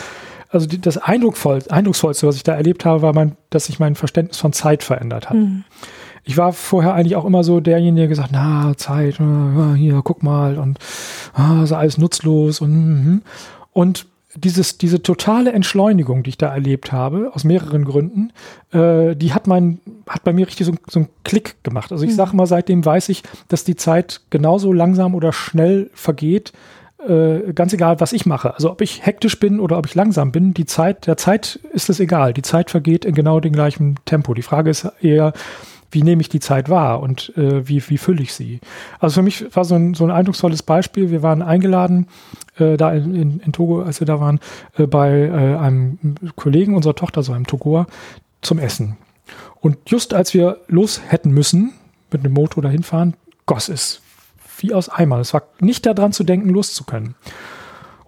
[0.48, 3.94] also die, das Eindruckvoll, Eindrucksvollste, was ich da erlebt habe, war mein, dass sich mein
[3.94, 5.36] Verständnis von Zeit verändert hat.
[6.24, 9.18] Ich war vorher eigentlich auch immer so derjenige, der gesagt, na, Zeit,
[9.76, 10.78] hier, guck mal und
[11.34, 13.22] ah, ist alles nutzlos und mhm.
[13.72, 14.06] und
[14.40, 18.32] dieses, diese totale Entschleunigung, die ich da erlebt habe, aus mehreren Gründen,
[18.72, 21.92] äh, die hat mein, hat bei mir richtig so, so einen Klick gemacht.
[21.92, 26.52] Also ich sage mal, seitdem weiß ich, dass die Zeit genauso langsam oder schnell vergeht,
[27.06, 28.54] äh, ganz egal, was ich mache.
[28.54, 31.88] Also ob ich hektisch bin oder ob ich langsam bin, die Zeit, der Zeit ist
[31.90, 32.32] es egal.
[32.32, 34.34] Die Zeit vergeht in genau dem gleichen Tempo.
[34.34, 35.32] Die Frage ist eher,
[35.90, 38.60] wie nehme ich die Zeit wahr und äh, wie, wie fülle ich sie?
[38.98, 41.10] Also für mich war so ein, so ein eindrucksvolles Beispiel.
[41.10, 42.06] Wir waren eingeladen,
[42.58, 44.40] äh, da in, in, in Togo, als wir da waren,
[44.76, 45.98] äh, bei äh, einem
[46.36, 47.86] Kollegen unserer Tochter, so einem Togoer,
[48.42, 48.96] zum Essen.
[49.60, 51.72] Und just als wir los hätten müssen,
[52.10, 53.14] mit einem Motor dahin fahren,
[53.46, 54.00] goss es
[54.60, 55.20] wie aus Eimern.
[55.20, 57.14] Es war nicht daran zu denken, los können.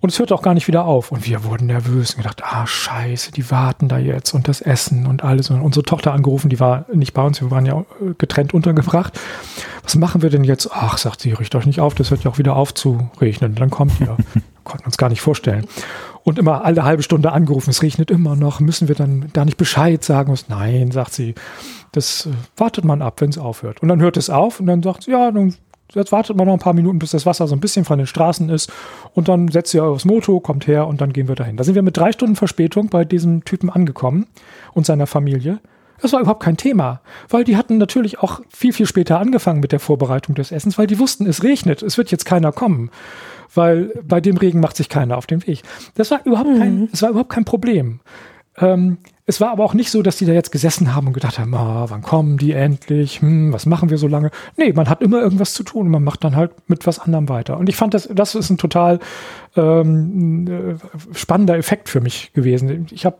[0.00, 1.12] Und es hört auch gar nicht wieder auf.
[1.12, 5.06] Und wir wurden nervös und gedacht, ah, scheiße, die warten da jetzt und das Essen
[5.06, 5.50] und alles.
[5.50, 9.18] Und unsere Tochter angerufen, die war nicht bei uns, wir waren ja äh, getrennt untergebracht.
[9.82, 10.70] Was machen wir denn jetzt?
[10.72, 13.54] Ach, sagt sie, richtet euch nicht auf, das hört ja auch wieder auf zu regnen.
[13.54, 14.16] Dann kommt ihr.
[14.64, 15.66] Konnten uns gar nicht vorstellen.
[16.22, 19.56] Und immer alle halbe Stunde angerufen, es regnet immer noch, müssen wir dann da nicht
[19.56, 20.32] Bescheid sagen?
[20.32, 20.48] Was?
[20.48, 21.34] Nein, sagt sie,
[21.92, 23.82] das äh, wartet man ab, wenn es aufhört.
[23.82, 25.54] Und dann hört es auf und dann sagt sie, ja, dann
[25.94, 28.06] jetzt wartet man noch ein paar Minuten, bis das Wasser so ein bisschen von den
[28.06, 28.72] Straßen ist
[29.14, 31.56] und dann setzt ihr aufs Moto, kommt her und dann gehen wir dahin.
[31.56, 34.26] Da sind wir mit drei Stunden Verspätung bei diesem Typen angekommen
[34.72, 35.60] und seiner Familie.
[36.00, 39.72] Das war überhaupt kein Thema, weil die hatten natürlich auch viel, viel später angefangen mit
[39.72, 42.90] der Vorbereitung des Essens, weil die wussten, es regnet, es wird jetzt keiner kommen,
[43.54, 45.62] weil bei dem Regen macht sich keiner auf den Weg.
[45.96, 48.00] Das war überhaupt kein, das war überhaupt kein Problem.
[48.56, 51.38] Ähm, es war aber auch nicht so, dass die da jetzt gesessen haben und gedacht
[51.38, 53.20] haben, ah, wann kommen die endlich?
[53.20, 54.30] Hm, was machen wir so lange?
[54.56, 57.28] Nee, man hat immer irgendwas zu tun und man macht dann halt mit was anderem
[57.28, 57.58] weiter.
[57.58, 58.98] Und ich fand, das, das ist ein total
[59.56, 62.86] ähm, äh, spannender Effekt für mich gewesen.
[62.90, 63.16] Ich habe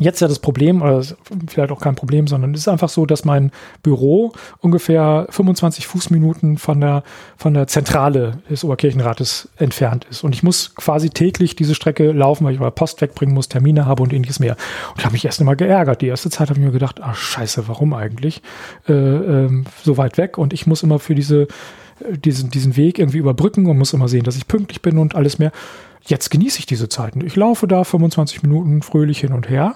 [0.00, 1.04] jetzt ja das Problem, oder
[1.48, 6.58] vielleicht auch kein Problem, sondern es ist einfach so, dass mein Büro ungefähr 25 Fußminuten
[6.58, 7.04] von der,
[7.36, 10.24] von der Zentrale des Oberkirchenrates entfernt ist.
[10.24, 13.86] Und ich muss quasi täglich diese Strecke laufen, weil ich mal Post wegbringen muss, Termine
[13.86, 14.56] habe und ähnliches mehr.
[14.94, 16.00] Und habe mich erst immer geärgert.
[16.00, 18.42] Die erste Zeit habe ich mir gedacht, ach scheiße, warum eigentlich
[18.88, 20.38] äh, äh, so weit weg?
[20.38, 21.46] Und ich muss immer für diese,
[22.10, 25.38] diesen, diesen Weg irgendwie überbrücken und muss immer sehen, dass ich pünktlich bin und alles
[25.38, 25.52] mehr.
[26.02, 27.24] Jetzt genieße ich diese Zeiten.
[27.24, 29.74] Ich laufe da 25 Minuten fröhlich hin und her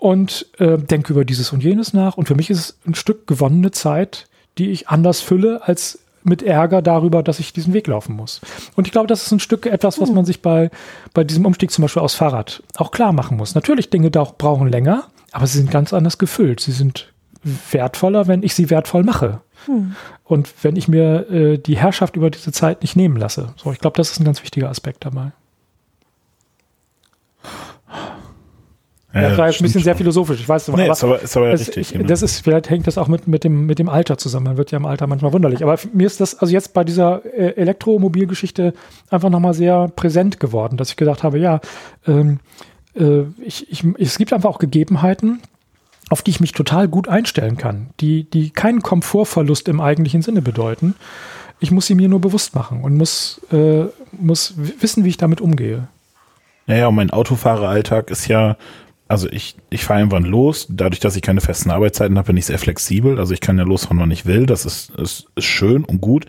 [0.00, 2.16] und äh, denke über dieses und jenes nach.
[2.16, 4.26] Und für mich ist es ein Stück gewonnene Zeit,
[4.58, 8.40] die ich anders fülle als mit Ärger darüber, dass ich diesen Weg laufen muss.
[8.76, 10.70] Und ich glaube, das ist ein Stück etwas, was man sich bei,
[11.14, 13.54] bei diesem Umstieg zum Beispiel aus Fahrrad auch klar machen muss.
[13.54, 16.60] Natürlich, Dinge da auch brauchen länger, aber sie sind ganz anders gefüllt.
[16.60, 17.12] Sie sind
[17.70, 19.40] wertvoller, wenn ich sie wertvoll mache.
[19.66, 19.94] Hm.
[20.24, 23.54] Und wenn ich mir äh, die Herrschaft über diese Zeit nicht nehmen lasse.
[23.56, 25.32] So, ich glaube, das ist ein ganz wichtiger Aspekt dabei.
[29.12, 31.36] Ja, das war jetzt ein bisschen sehr philosophisch, ich weiß nee, aber, ist aber, ist
[31.36, 31.76] aber ja richtig.
[31.76, 32.06] Ich, genau.
[32.06, 34.46] Das ist, vielleicht hängt das auch mit, mit, dem, mit dem Alter zusammen.
[34.46, 35.64] Man wird ja im Alter manchmal wunderlich.
[35.64, 38.72] Aber mir ist das also jetzt bei dieser äh, Elektromobilgeschichte
[39.10, 41.60] einfach nochmal sehr präsent geworden, dass ich gedacht habe, ja,
[42.06, 42.38] ähm,
[42.94, 45.40] äh, ich, ich, es gibt einfach auch Gegebenheiten,
[46.08, 50.40] auf die ich mich total gut einstellen kann, die, die keinen Komfortverlust im eigentlichen Sinne
[50.40, 50.94] bedeuten.
[51.58, 55.40] Ich muss sie mir nur bewusst machen und muss, äh, muss wissen, wie ich damit
[55.40, 55.88] umgehe.
[56.66, 58.56] Naja, mein Autofahreralltag ist ja
[59.10, 60.68] also ich, ich fahre irgendwann los.
[60.70, 63.18] Dadurch, dass ich keine festen Arbeitszeiten habe, bin ich sehr flexibel.
[63.18, 64.46] Also ich kann ja losfahren, wann ich will.
[64.46, 66.26] Das ist, ist, ist schön und gut.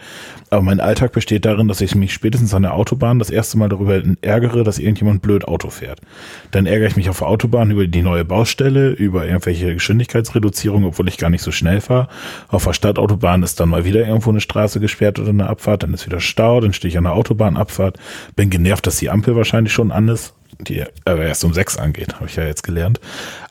[0.49, 3.69] Aber mein Alltag besteht darin, dass ich mich spätestens an der Autobahn das erste Mal
[3.69, 6.01] darüber ärgere, dass irgendjemand blöd Auto fährt.
[6.49, 11.07] Dann ärgere ich mich auf der Autobahn über die neue Baustelle, über irgendwelche Geschwindigkeitsreduzierung, obwohl
[11.07, 12.07] ich gar nicht so schnell fahre.
[12.47, 15.93] Auf der Stadtautobahn ist dann mal wieder irgendwo eine Straße gesperrt oder eine Abfahrt, dann
[15.93, 17.99] ist wieder Stau, dann stehe ich an der Autobahnabfahrt,
[18.35, 22.15] bin genervt, dass die Ampel wahrscheinlich schon an ist die äh, erst um sechs angeht,
[22.15, 22.99] habe ich ja jetzt gelernt.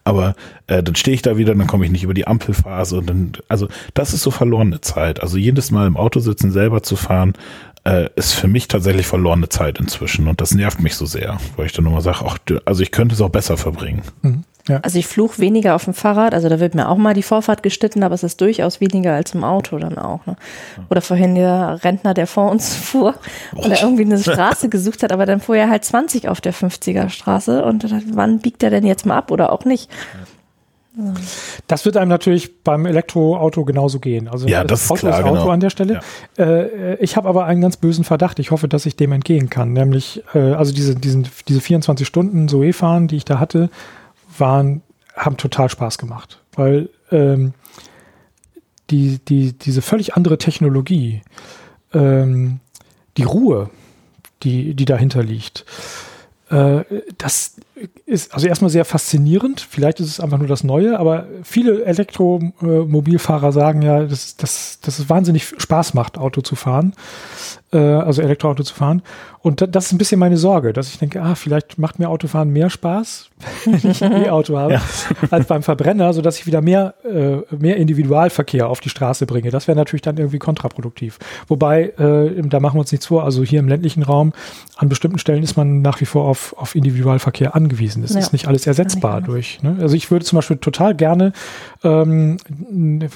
[0.04, 0.34] Aber
[0.66, 3.32] äh, dann stehe ich da wieder, dann komme ich nicht über die Ampelphase und dann,
[3.48, 5.22] also das ist so verlorene Zeit.
[5.22, 7.34] Also jedes Mal im Auto sitzen, selber zu fahren,
[7.84, 11.66] äh, ist für mich tatsächlich verlorene Zeit inzwischen und das nervt mich so sehr, weil
[11.66, 14.02] ich dann nochmal sage, ach, also ich könnte es auch besser verbringen.
[14.22, 14.44] Mhm.
[14.68, 14.80] Ja.
[14.82, 17.62] Also ich fluche weniger auf dem Fahrrad, also da wird mir auch mal die Vorfahrt
[17.62, 20.24] geschnitten, aber es ist durchaus weniger als im Auto dann auch.
[20.26, 20.36] Ne?
[20.90, 23.14] Oder vorhin der Rentner, der vor uns fuhr
[23.54, 26.54] und er irgendwie eine Straße gesucht hat, aber dann fuhr er halt 20 auf der
[26.54, 29.90] 50er Straße und wann biegt er denn jetzt mal ab oder auch nicht?
[31.68, 34.28] Das wird einem natürlich beim Elektroauto genauso gehen.
[34.28, 35.50] Also ja, das, das Auto ist, klar, Auto genau.
[35.50, 36.00] an der Stelle.
[36.36, 36.44] Ja.
[36.44, 38.40] Äh, ich habe aber einen ganz bösen Verdacht.
[38.40, 39.72] Ich hoffe, dass ich dem entgehen kann.
[39.72, 43.70] Nämlich, äh, also diese, diesen, diese 24 Stunden Zoe-Fahren, die ich da hatte,
[44.38, 44.82] waren,
[45.14, 47.54] haben total Spaß gemacht, weil ähm,
[48.90, 51.22] die, die, diese völlig andere Technologie,
[51.92, 52.60] ähm,
[53.16, 53.70] die Ruhe,
[54.42, 55.64] die, die dahinter liegt,
[56.50, 56.84] äh,
[57.18, 57.56] das
[58.06, 59.60] ist also erstmal sehr faszinierend.
[59.68, 64.98] Vielleicht ist es einfach nur das Neue, aber viele Elektromobilfahrer sagen ja, dass, dass, dass
[64.98, 66.94] es wahnsinnig Spaß macht, Auto zu fahren,
[67.72, 69.02] äh, also Elektroauto zu fahren.
[69.42, 72.50] Und das ist ein bisschen meine Sorge, dass ich denke, ah, vielleicht macht mir Autofahren
[72.50, 73.30] mehr Spaß,
[73.64, 74.82] wenn ich ein E-Auto habe, ja.
[75.30, 79.50] als beim Verbrenner, sodass ich wieder mehr, äh, mehr Individualverkehr auf die Straße bringe.
[79.50, 81.18] Das wäre natürlich dann irgendwie kontraproduktiv.
[81.48, 84.34] Wobei, äh, da machen wir uns nichts vor, also hier im ländlichen Raum,
[84.76, 87.69] an bestimmten Stellen ist man nach wie vor auf, auf Individualverkehr angewiesen.
[88.02, 88.18] Das ja.
[88.20, 89.62] ist nicht alles ersetzbar durch.
[89.62, 89.78] Ne?
[89.80, 91.32] Also ich würde zum Beispiel total gerne,
[91.82, 92.36] ähm,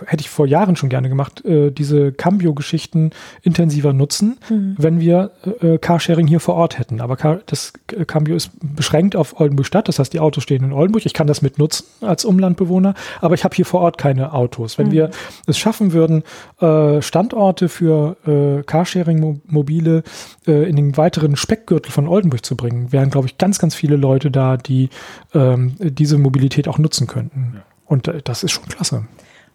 [0.07, 3.11] hätte ich vor Jahren schon gerne gemacht, äh, diese Cambio-Geschichten
[3.43, 4.75] intensiver nutzen, mhm.
[4.79, 7.01] wenn wir äh, Carsharing Carsharing hier vor Ort hätten.
[7.01, 7.73] Aber das
[8.07, 9.89] Cambio ist beschränkt auf Oldenburg Stadt.
[9.89, 11.07] Das heißt, die Autos stehen in Oldenburg.
[11.07, 14.79] Ich kann das mitnutzen als Umlandbewohner, aber ich habe hier vor Ort keine Autos.
[14.79, 14.93] Wenn mhm.
[14.93, 15.11] wir
[15.47, 16.23] es schaffen würden,
[16.61, 20.03] äh, Standorte für äh, Carsharing-Mobile
[20.47, 23.97] äh, in den weiteren Speckgürtel von Oldenburg zu bringen, wären, glaube ich, ganz, ganz viele
[23.97, 24.91] Leute da, die
[25.35, 27.53] ähm, diese Mobilität auch nutzen könnten.
[27.55, 27.63] Ja.
[27.87, 29.07] Und das ist schon klasse.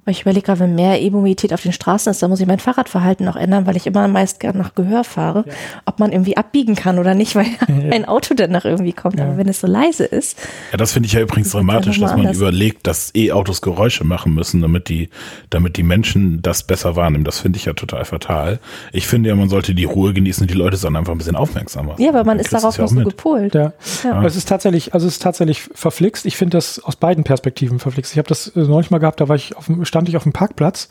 [0.10, 3.28] Ich überlege gerade, wenn mehr E-Mobilität auf den Straßen ist, dann muss ich mein Fahrradverhalten
[3.28, 5.54] auch ändern, weil ich immer meist gern nach Gehör fahre, ja.
[5.86, 7.92] ob man irgendwie abbiegen kann oder nicht, weil ja.
[7.92, 9.20] ein Auto dann nach irgendwie kommt.
[9.20, 9.26] Ja.
[9.26, 10.38] Aber wenn es so leise ist.
[10.72, 12.38] Ja, das finde ich ja übrigens dramatisch, dass man anders.
[12.38, 15.10] überlegt, dass E-Autos Geräusche machen müssen, damit die,
[15.50, 17.24] damit die Menschen das besser wahrnehmen.
[17.24, 18.60] Das finde ich ja total fatal.
[18.92, 21.36] Ich finde ja, man sollte die Ruhe genießen und die Leute sollen einfach ein bisschen
[21.36, 21.96] aufmerksamer.
[21.98, 23.56] Ja, aber man ist darauf nicht so gepolt.
[23.56, 23.74] Ja.
[24.04, 24.24] ja.
[24.24, 26.26] Es ist tatsächlich, also es ist tatsächlich verflixt.
[26.26, 28.12] Ich finde das aus beiden Perspektiven verflixt.
[28.14, 30.16] Ich habe das äh, neulich mal gehabt, da war ich auf dem Stand stand ich
[30.16, 30.88] auf dem Parkplatz,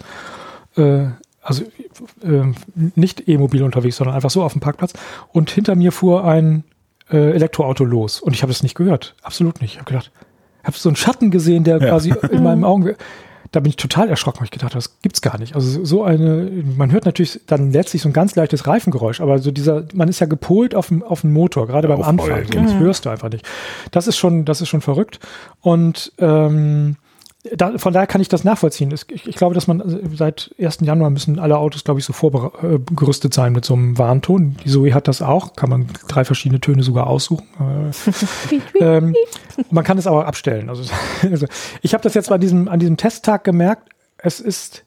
[0.77, 1.07] äh,
[1.41, 1.65] also
[2.23, 2.53] äh,
[2.95, 4.93] nicht E-Mobil unterwegs, sondern einfach so auf dem Parkplatz
[5.33, 6.65] und hinter mir fuhr ein
[7.11, 9.73] äh, Elektroauto los und ich habe es nicht gehört, absolut nicht.
[9.73, 10.13] Ich habe gedacht,
[10.61, 11.89] ich habe so einen Schatten gesehen, der ja.
[11.89, 12.97] quasi in meinen Augen
[13.51, 15.55] da bin ich total erschrocken, weil ich gedacht habe, das gibt's gar nicht.
[15.55, 19.51] Also so eine, man hört natürlich dann letztlich so ein ganz leichtes Reifengeräusch, aber so
[19.51, 22.45] dieser, man ist ja gepolt auf den, auf den Motor, gerade beim Anfang.
[22.45, 23.49] So, das hörst du einfach nicht.
[23.91, 25.19] Das ist schon, das ist schon verrückt.
[25.63, 26.97] Und ähm,
[27.57, 28.91] da, von daher kann ich das nachvollziehen.
[28.91, 30.79] Ich, ich, glaube, dass man also seit 1.
[30.81, 34.57] Januar müssen alle Autos, glaube ich, so vorgerüstet sein mit so einem Warnton.
[34.65, 37.47] Die Zoe hat das auch, kann man drei verschiedene Töne sogar aussuchen.
[38.81, 39.15] ähm,
[39.71, 40.69] man kann es aber abstellen.
[40.69, 40.91] Also,
[41.23, 41.47] also
[41.81, 44.85] ich habe das jetzt bei diesem, an diesem Testtag gemerkt, es ist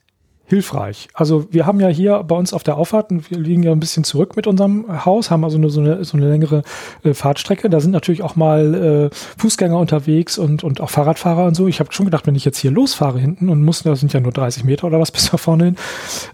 [0.52, 1.08] hilfreich.
[1.14, 4.04] Also wir haben ja hier bei uns auf der Auffahrt, wir liegen ja ein bisschen
[4.04, 6.64] zurück mit unserem Haus, haben also nur so eine, so eine längere
[7.04, 7.70] äh, Fahrtstrecke.
[7.70, 11.70] Da sind natürlich auch mal äh, Fußgänger unterwegs und, und auch Fahrradfahrer und so.
[11.70, 14.20] Ich habe schon gedacht, wenn ich jetzt hier losfahre hinten und muss, das sind ja
[14.20, 15.76] nur 30 Meter oder was bis da vorne hin,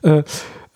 [0.02, 0.24] äh,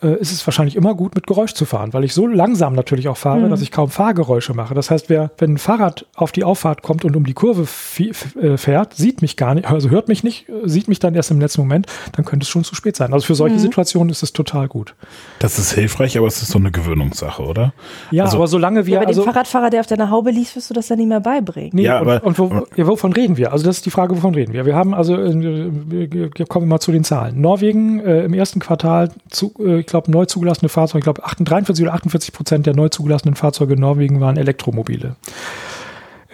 [0.02, 3.08] äh, ist es wahrscheinlich immer gut, mit Geräusch zu fahren, weil ich so langsam natürlich
[3.08, 3.50] auch fahre, mhm.
[3.50, 4.74] dass ich kaum Fahrgeräusche mache.
[4.74, 7.68] Das heißt, wer, wenn ein Fahrrad auf die Auffahrt kommt und um die Kurve
[8.00, 11.32] äh, fährt, sieht mich gar nicht, also hört mich nicht, äh, sieht mich dann erst
[11.32, 13.14] im letzten Moment, dann könnte es schon zu spät sein.
[13.14, 13.60] Also für solche mhm.
[13.60, 14.96] Situationen ist es total gut.
[15.40, 17.74] Das ist hilfreich, aber es ist so eine Gewöhnungssache, oder?
[18.12, 18.94] Ja, also, aber solange wir.
[18.94, 21.08] Ja, aber also, dem Fahrradfahrer, der auf deiner Haube liegt, wirst du das dann nicht
[21.08, 21.72] mehr beibringen.
[21.74, 23.52] Nee, ja, aber, und, und wo, ja, wovon reden wir?
[23.52, 24.66] Also das ist die Frage, wovon reden wir?
[24.66, 27.40] Wir haben also, wir kommen mal zu den Zahlen.
[27.40, 31.94] Norwegen äh, im ersten Quartal, zu, äh, glaube, neu zugelassene Fahrzeuge, ich glaube 43 oder
[31.94, 35.16] 48 Prozent der neu zugelassenen Fahrzeuge in Norwegen waren Elektromobile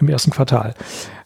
[0.00, 0.74] im ersten Quartal.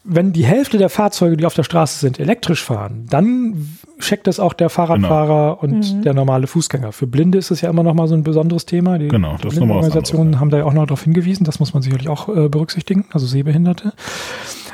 [0.05, 4.41] Wenn die Hälfte der Fahrzeuge, die auf der Straße sind, elektrisch fahren, dann checkt das
[4.41, 5.77] auch der Fahrradfahrer genau.
[5.77, 6.03] und mhm.
[6.03, 6.91] der normale Fußgänger.
[6.91, 8.99] Für Blinde ist es ja immer noch mal so ein besonderes Thema.
[8.99, 11.45] Die genau, das Organisationen haben da ja auch noch darauf hingewiesen.
[11.45, 13.93] Das muss man sicherlich auch äh, berücksichtigen, also Sehbehinderte.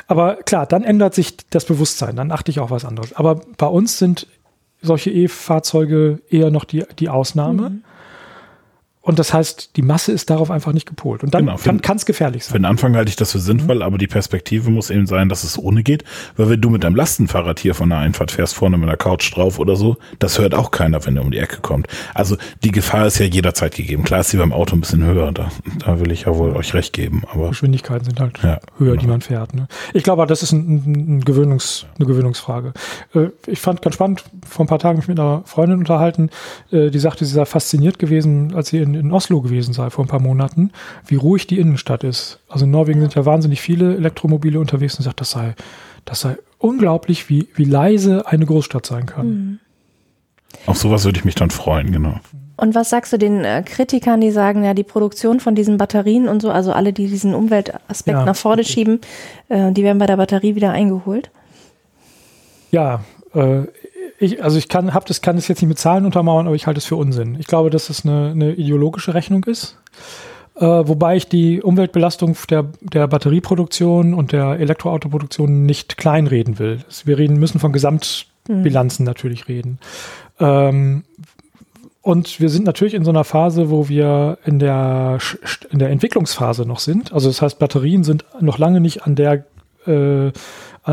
[0.07, 3.13] Aber klar, dann ändert sich das Bewusstsein, dann achte ich auch was anderes.
[3.13, 4.25] Aber bei uns sind
[4.81, 7.69] solche E-Fahrzeuge eher noch die, die Ausnahme.
[7.69, 7.83] Mhm.
[9.01, 11.23] Und das heißt, die Masse ist darauf einfach nicht gepolt.
[11.23, 12.51] Und dann genau, kann es gefährlich sein.
[12.51, 13.81] Für den Anfang halte ich das für sinnvoll, mhm.
[13.81, 16.03] aber die Perspektive muss eben sein, dass es ohne geht.
[16.35, 19.33] Weil wenn du mit deinem Lastenfahrrad hier von der Einfahrt fährst, vorne mit einer Couch
[19.33, 21.87] drauf oder so, das hört auch keiner, wenn der um die Ecke kommt.
[22.13, 24.03] Also die Gefahr ist ja jederzeit gegeben.
[24.03, 25.31] Klar ist sie beim Auto ein bisschen höher.
[25.31, 27.23] Da, da will ich ja wohl euch recht geben.
[27.31, 29.01] Aber Geschwindigkeiten sind halt ja, höher, genau.
[29.01, 29.53] die man fährt.
[29.53, 29.69] Ne?
[29.93, 32.73] Ich glaube, das ist ein, ein Gewöhnungs, eine Gewöhnungsfrage.
[33.15, 36.29] Äh, ich fand ganz spannend, vor ein paar Tagen mich mit einer Freundin unterhalten,
[36.71, 40.05] äh, die sagte, sie sei fasziniert gewesen, als sie in in Oslo gewesen sei vor
[40.05, 40.71] ein paar Monaten,
[41.05, 42.39] wie ruhig die Innenstadt ist.
[42.47, 45.55] Also in Norwegen sind ja wahnsinnig viele Elektromobile unterwegs und sagt, das sei,
[46.05, 49.27] das sei unglaublich, wie, wie leise eine Großstadt sein kann.
[49.27, 49.59] Mhm.
[50.65, 52.19] Auf sowas würde ich mich dann freuen, genau.
[52.57, 56.27] Und was sagst du den äh, Kritikern, die sagen, ja, die Produktion von diesen Batterien
[56.27, 58.71] und so, also alle, die diesen Umweltaspekt ja, nach vorne okay.
[58.71, 59.01] schieben,
[59.47, 61.31] äh, die werden bei der Batterie wieder eingeholt?
[62.71, 63.63] Ja, äh,
[64.19, 66.67] ich, also ich kann, hab das, kann das jetzt nicht mit Zahlen untermauern, aber ich
[66.67, 67.37] halte es für Unsinn.
[67.39, 69.77] Ich glaube, dass es eine, eine ideologische Rechnung ist.
[70.55, 76.79] Äh, wobei ich die Umweltbelastung der, der Batterieproduktion und der Elektroautoproduktion nicht kleinreden will.
[77.05, 79.07] Wir reden, müssen von Gesamtbilanzen mhm.
[79.07, 79.79] natürlich reden.
[80.39, 81.03] Ähm,
[82.01, 85.19] und wir sind natürlich in so einer Phase, wo wir in der,
[85.69, 87.13] in der Entwicklungsphase noch sind.
[87.13, 89.45] Also das heißt, Batterien sind noch lange nicht an der
[89.85, 90.31] äh,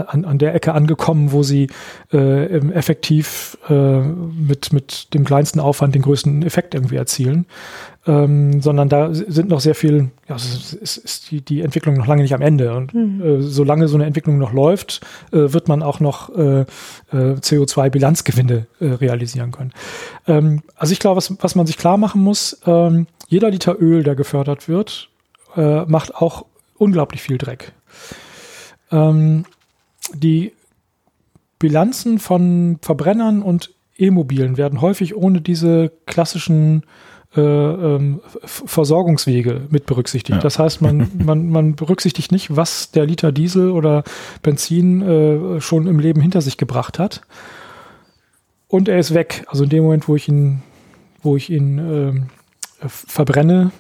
[0.01, 1.69] an, an der Ecke angekommen, wo sie
[2.13, 7.47] äh, effektiv äh, mit, mit dem kleinsten Aufwand den größten Effekt irgendwie erzielen.
[8.09, 12.07] Ähm, sondern da sind noch sehr viel, ja, es ist, ist die, die Entwicklung noch
[12.07, 12.73] lange nicht am Ende.
[12.75, 13.21] Und mhm.
[13.21, 15.01] äh, solange so eine Entwicklung noch läuft,
[15.33, 16.65] äh, wird man auch noch äh, äh
[17.13, 19.73] CO2-Bilanzgewinne äh, realisieren können.
[20.29, 24.05] Ähm, also ich glaube, was, was man sich klar machen muss, ähm, jeder Liter Öl,
[24.05, 25.09] der gefördert wird,
[25.57, 26.47] äh, macht auch
[26.79, 27.73] unglaublich viel Dreck.
[28.93, 29.45] Ähm,
[30.15, 30.53] die
[31.59, 36.85] Bilanzen von Verbrennern und E-Mobilen werden häufig ohne diese klassischen
[37.35, 40.37] äh, ähm, Versorgungswege mit berücksichtigt.
[40.37, 40.43] Ja.
[40.43, 44.05] Das heißt, man, man, man berücksichtigt nicht, was der Liter Diesel oder
[44.43, 47.23] Benzin äh, schon im Leben hinter sich gebracht hat.
[48.69, 49.45] Und er ist weg.
[49.49, 50.63] Also in dem Moment, wo ich ihn,
[51.23, 53.71] wo ich ihn äh, verbrenne,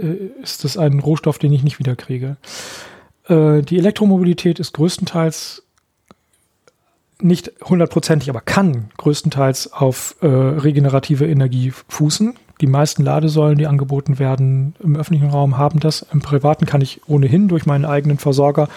[0.00, 2.36] äh, ist das ein Rohstoff, den ich nicht wiederkriege.
[3.28, 5.63] Äh, die Elektromobilität ist größtenteils
[7.20, 12.34] nicht hundertprozentig, aber kann größtenteils auf äh, regenerative Energie fußen.
[12.60, 16.06] Die meisten Ladesäulen, die angeboten werden im öffentlichen Raum, haben das.
[16.12, 18.68] Im privaten kann ich ohnehin durch meinen eigenen Versorger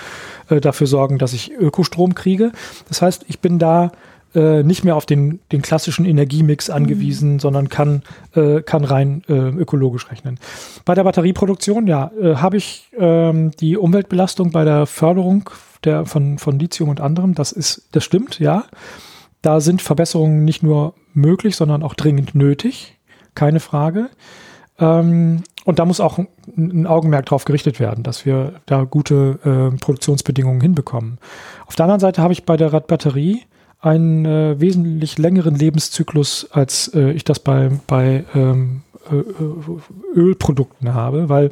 [0.49, 2.51] äh, dafür sorgen, dass ich Ökostrom kriege.
[2.89, 3.91] Das heißt, ich bin da
[4.35, 7.39] äh, nicht mehr auf den, den klassischen Energiemix angewiesen, mhm.
[7.39, 8.03] sondern kann,
[8.35, 10.39] äh, kann rein äh, ökologisch rechnen.
[10.85, 15.49] Bei der Batterieproduktion, ja, äh, habe ich ähm, die Umweltbelastung bei der Förderung
[15.83, 17.35] der, von, von Lithium und anderem.
[17.35, 18.65] Das ist, das stimmt, ja.
[19.41, 22.97] Da sind Verbesserungen nicht nur möglich, sondern auch dringend nötig.
[23.35, 24.09] Keine Frage.
[24.79, 29.77] Ähm, und da muss auch ein, Augenmerk drauf gerichtet werden, dass wir da gute äh,
[29.77, 31.17] Produktionsbedingungen hinbekommen.
[31.65, 33.41] Auf der anderen Seite habe ich bei der Radbatterie
[33.79, 41.29] einen äh, wesentlich längeren Lebenszyklus, als äh, ich das bei, bei ähm, äh, Ölprodukten habe,
[41.29, 41.49] weil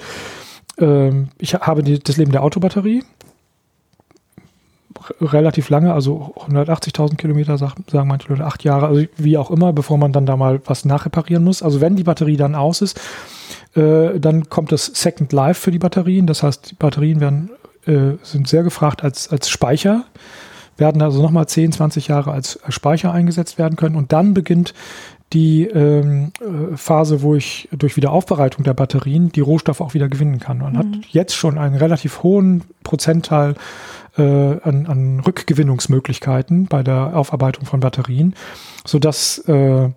[0.80, 3.04] ähm, ich habe die, das Leben der Autobatterie
[5.22, 9.98] relativ lange, also 180.000 Kilometer, sagen manche Leute, acht Jahre, also wie auch immer, bevor
[9.98, 11.62] man dann da mal was nachreparieren muss.
[11.62, 13.00] Also wenn die Batterie dann aus ist,
[13.76, 16.28] äh, dann kommt das Second Life für die Batterien.
[16.28, 17.50] Das heißt, die Batterien werden,
[17.86, 20.06] äh, sind sehr gefragt als, als Speicher,
[20.78, 23.96] werden also nochmal 10, 20 Jahre als, als Speicher eingesetzt werden können.
[23.96, 24.74] Und dann beginnt
[25.34, 30.40] die ähm, äh, Phase, wo ich durch Wiederaufbereitung der Batterien die Rohstoffe auch wieder gewinnen
[30.40, 30.60] kann.
[30.60, 30.78] Man mhm.
[30.78, 33.56] hat jetzt schon einen relativ hohen Prozentteil
[34.18, 38.36] äh, an, an Rückgewinnungsmöglichkeiten bei der Aufarbeitung von Batterien,
[38.86, 39.90] sodass äh,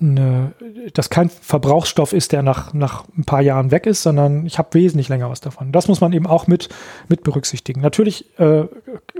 [0.00, 0.52] eine,
[0.92, 4.74] das kein Verbrauchsstoff ist, der nach, nach ein paar Jahren weg ist, sondern ich habe
[4.74, 5.72] wesentlich länger was davon.
[5.72, 6.68] Das muss man eben auch mit,
[7.08, 7.80] mit berücksichtigen.
[7.80, 8.64] Natürlich, äh,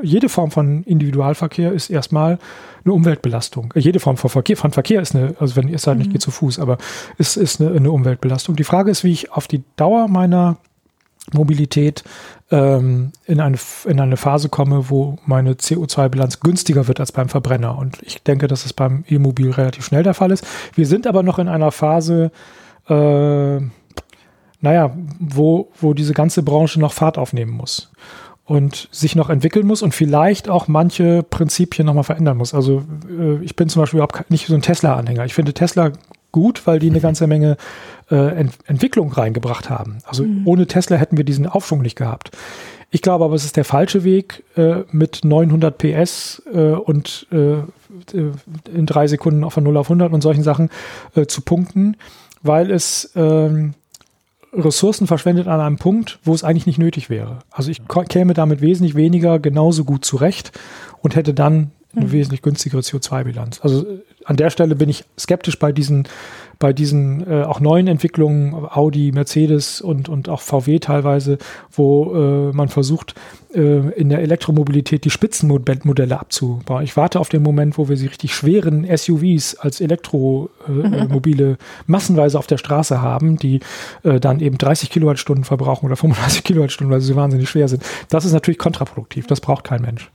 [0.06, 2.38] jede Form von Individualverkehr ist erstmal
[2.84, 3.74] eine Umweltbelastung.
[3.76, 6.12] Jede Form von Verkehr, von Verkehr ist eine, also wenn ihr nicht mhm.
[6.12, 6.78] geht zu Fuß, aber
[7.18, 8.56] ist, ist eine, eine Umweltbelastung.
[8.56, 10.56] Die Frage ist, wie ich auf die Dauer meiner
[11.32, 12.04] Mobilität
[12.52, 17.76] ähm, in, eine, in eine Phase komme, wo meine CO2-Bilanz günstiger wird als beim Verbrenner.
[17.76, 20.46] Und ich denke, dass es beim E-Mobil relativ schnell der Fall ist.
[20.74, 22.30] Wir sind aber noch in einer Phase,
[22.88, 23.60] äh,
[24.60, 27.90] naja, wo, wo diese ganze Branche noch Fahrt aufnehmen muss
[28.46, 32.54] und sich noch entwickeln muss und vielleicht auch manche Prinzipien nochmal verändern muss.
[32.54, 35.24] Also äh, ich bin zum Beispiel überhaupt nicht so ein Tesla-Anhänger.
[35.24, 35.92] Ich finde Tesla
[36.30, 37.56] gut, weil die eine ganze Menge
[38.10, 39.98] äh, Ent Entwicklung reingebracht haben.
[40.04, 40.42] Also mhm.
[40.46, 42.30] ohne Tesla hätten wir diesen Aufschwung nicht gehabt.
[42.90, 47.56] Ich glaube aber, es ist der falsche Weg, äh, mit 900 PS äh, und äh,
[48.12, 50.70] in drei Sekunden von 0 auf 100 und solchen Sachen
[51.16, 51.96] äh, zu punkten,
[52.42, 53.74] weil es ähm,
[54.56, 57.40] Ressourcen verschwendet an einem Punkt, wo es eigentlich nicht nötig wäre.
[57.50, 60.52] Also ich käme damit wesentlich weniger genauso gut zurecht
[61.02, 62.12] und hätte dann eine mhm.
[62.12, 63.60] wesentlich günstigere CO2-Bilanz.
[63.62, 66.08] Also äh, an der Stelle bin ich skeptisch bei diesen,
[66.58, 71.38] bei diesen äh, auch neuen Entwicklungen, Audi, Mercedes und, und auch VW teilweise,
[71.70, 73.14] wo äh, man versucht,
[73.54, 76.82] äh, in der Elektromobilität die Spitzenmodelle abzubauen.
[76.82, 81.56] Ich warte auf den Moment, wo wir sie richtig schweren SUVs als Elektromobile äh, mhm.
[81.86, 83.60] massenweise auf der Straße haben, die
[84.02, 87.84] äh, dann eben 30 Kilowattstunden verbrauchen oder 35 Kilowattstunden, weil sie so wahnsinnig schwer sind.
[88.08, 89.28] Das ist natürlich kontraproduktiv.
[89.28, 90.10] Das braucht kein Mensch.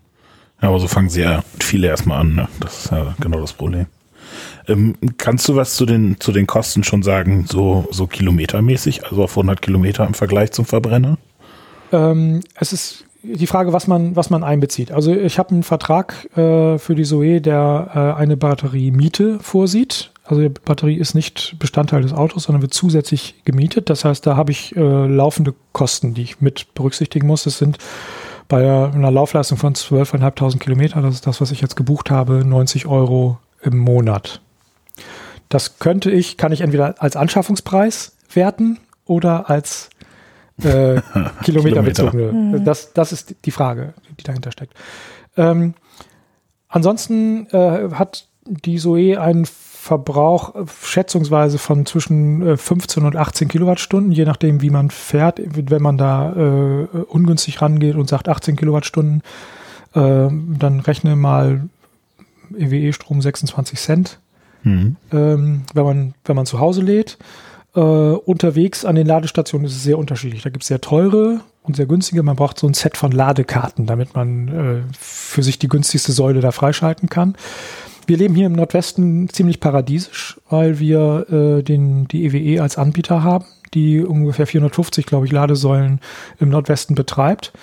[0.61, 2.35] Ja, aber so fangen sie ja viele erstmal an.
[2.35, 2.47] Ne?
[2.59, 3.87] Das ist ja genau das Problem.
[4.67, 9.23] Ähm, kannst du was zu den, zu den Kosten schon sagen, so, so kilometermäßig, also
[9.23, 11.17] auf 100 Kilometer im Vergleich zum Verbrenner?
[11.91, 14.91] Ähm, es ist die Frage, was man, was man einbezieht.
[14.91, 20.11] Also ich habe einen Vertrag äh, für die Zoe, der äh, eine Batteriemiete vorsieht.
[20.25, 23.89] Also die Batterie ist nicht Bestandteil des Autos, sondern wird zusätzlich gemietet.
[23.89, 27.43] Das heißt, da habe ich äh, laufende Kosten, die ich mit berücksichtigen muss.
[27.43, 27.77] Das sind
[28.47, 32.85] bei einer Laufleistung von 12.500 Kilometer, das ist das, was ich jetzt gebucht habe, 90
[32.85, 34.41] Euro im Monat.
[35.51, 39.89] Das könnte ich, kann ich entweder als Anschaffungspreis werten oder als
[40.63, 41.01] äh,
[41.43, 42.31] Kilometerbezogene.
[42.31, 42.65] Mhm.
[42.65, 44.73] Das, das ist die Frage, die dahinter steckt.
[45.35, 45.73] Ähm,
[46.69, 53.49] ansonsten äh, hat die Zoe einen Verbrauch äh, schätzungsweise von zwischen 15 äh, und 18
[53.49, 55.41] Kilowattstunden, je nachdem, wie man fährt.
[55.43, 59.21] Wenn man da äh, ungünstig rangeht und sagt 18 Kilowattstunden,
[59.95, 59.99] äh,
[60.29, 61.67] dann rechne mal
[62.57, 64.19] EWE-Strom 26 Cent,
[64.63, 64.95] mhm.
[65.11, 67.17] ähm, wenn, man, wenn man zu Hause lädt.
[67.73, 70.43] Äh, unterwegs an den Ladestationen ist es sehr unterschiedlich.
[70.43, 72.23] Da gibt es sehr teure und sehr günstige.
[72.23, 76.41] Man braucht so ein Set von Ladekarten, damit man äh, für sich die günstigste Säule
[76.41, 77.35] da freischalten kann.
[78.07, 82.77] Wir leben hier im Nordwesten ziemlich paradiesisch, weil wir äh, den, die EWE e als
[82.77, 86.01] Anbieter haben, die ungefähr 450, glaube ich, Ladesäulen
[86.39, 87.53] im Nordwesten betreibt.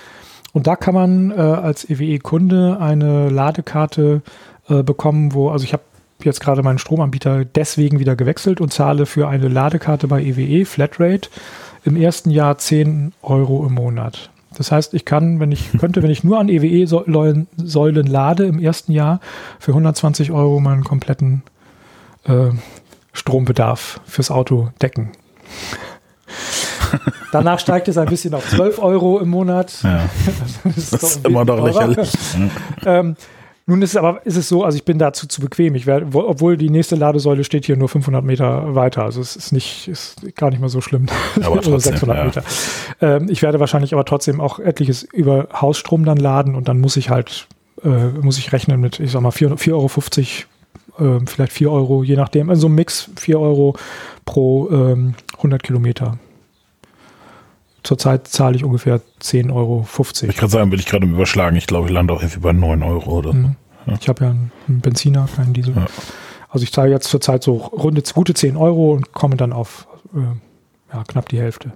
[0.52, 4.22] Und da kann man äh, als EWE-Kunde eine Ladekarte
[4.68, 5.82] äh, bekommen, wo, also ich habe
[6.24, 10.64] jetzt gerade meinen Stromanbieter deswegen wieder gewechselt und zahle für eine Ladekarte bei EWE e
[10.64, 11.28] Flatrate
[11.84, 14.30] im ersten Jahr 10 Euro im Monat.
[14.56, 18.92] Das heißt, ich kann, wenn ich könnte, wenn ich nur an EWE-Säulen lade im ersten
[18.92, 19.20] Jahr
[19.58, 21.42] für 120 Euro meinen kompletten
[22.24, 22.50] äh,
[23.12, 25.12] Strombedarf fürs Auto decken.
[27.32, 29.82] Danach steigt es ein bisschen auf 12 Euro im Monat.
[29.82, 30.08] Ja.
[30.64, 32.12] Das ist, das ist immer noch lächerlich.
[32.84, 33.16] ähm,
[33.68, 35.74] nun ist es aber ist es so, also ich bin dazu zu bequem.
[35.74, 39.04] Ich werde, obwohl die nächste Ladesäule steht hier nur 500 Meter weiter.
[39.04, 41.04] Also es ist nicht, ist gar nicht mal so schlimm.
[41.36, 42.24] Aber trotzdem, 600 ja.
[42.24, 42.42] Meter.
[43.02, 46.96] Ähm, ich werde wahrscheinlich aber trotzdem auch etliches über Hausstrom dann laden und dann muss
[46.96, 47.46] ich halt,
[47.84, 47.88] äh,
[48.22, 49.74] muss ich rechnen mit, ich sag mal, 4,50
[50.98, 52.48] Euro, äh, vielleicht 4 Euro, je nachdem.
[52.48, 53.76] In so einem Mix 4 Euro
[54.24, 56.18] pro ähm, 100 Kilometer.
[57.82, 59.86] Zurzeit zahle ich ungefähr 10,50 Euro.
[60.28, 61.56] Ich kann sagen, bin ich gerade im Überschlagen.
[61.56, 63.56] Ich glaube, ich lande auch irgendwie bei 9 Euro oder mhm.
[63.88, 63.96] Ja.
[64.00, 65.74] Ich habe ja einen, einen Benziner, keinen Diesel.
[65.74, 65.86] Ja.
[66.50, 70.94] Also ich zahle jetzt zurzeit so runde gute 10 Euro und komme dann auf äh,
[70.94, 71.72] ja, knapp die Hälfte.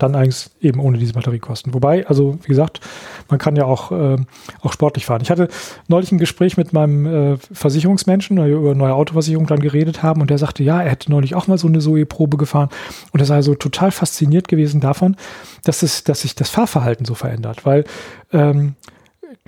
[0.00, 1.74] Dann eigentlich eben ohne diese Batteriekosten.
[1.74, 2.80] Wobei, also wie gesagt,
[3.28, 4.16] man kann ja auch, äh,
[4.62, 5.20] auch sportlich fahren.
[5.22, 5.48] Ich hatte
[5.88, 10.22] neulich ein Gespräch mit meinem äh, Versicherungsmenschen, weil wir über neue Autoversicherung dann geredet haben
[10.22, 12.70] und der sagte, ja, er hätte neulich auch mal so eine Zoe-Probe gefahren
[13.12, 15.16] und er sei so total fasziniert gewesen davon,
[15.64, 17.84] dass, es, dass sich das Fahrverhalten so verändert, weil
[18.32, 18.74] ähm,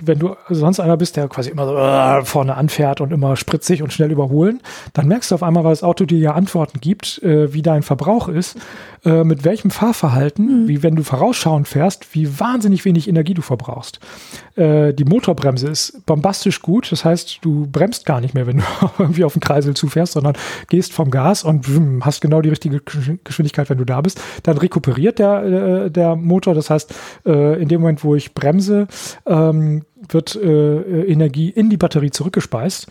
[0.05, 3.81] wenn du sonst einer bist, der quasi immer so äh, vorne anfährt und immer spritzig
[3.81, 4.61] und schnell überholen,
[4.93, 7.83] dann merkst du auf einmal, weil das Auto dir ja Antworten gibt, äh, wie dein
[7.83, 8.57] Verbrauch ist,
[9.05, 13.99] äh, mit welchem Fahrverhalten, wie wenn du vorausschauend fährst, wie wahnsinnig wenig Energie du verbrauchst.
[14.55, 18.63] Äh, die Motorbremse ist bombastisch gut, das heißt, du bremst gar nicht mehr, wenn du
[18.97, 20.35] irgendwie auf den Kreisel zufährst, sondern
[20.69, 22.81] gehst vom Gas und wum, hast genau die richtige
[23.23, 24.21] Geschwindigkeit, wenn du da bist.
[24.43, 26.93] Dann rekuperiert der, äh, der Motor, das heißt,
[27.25, 28.87] in dem Moment, wo ich bremse,
[29.25, 32.87] ähm, wird äh, Energie in die Batterie zurückgespeist.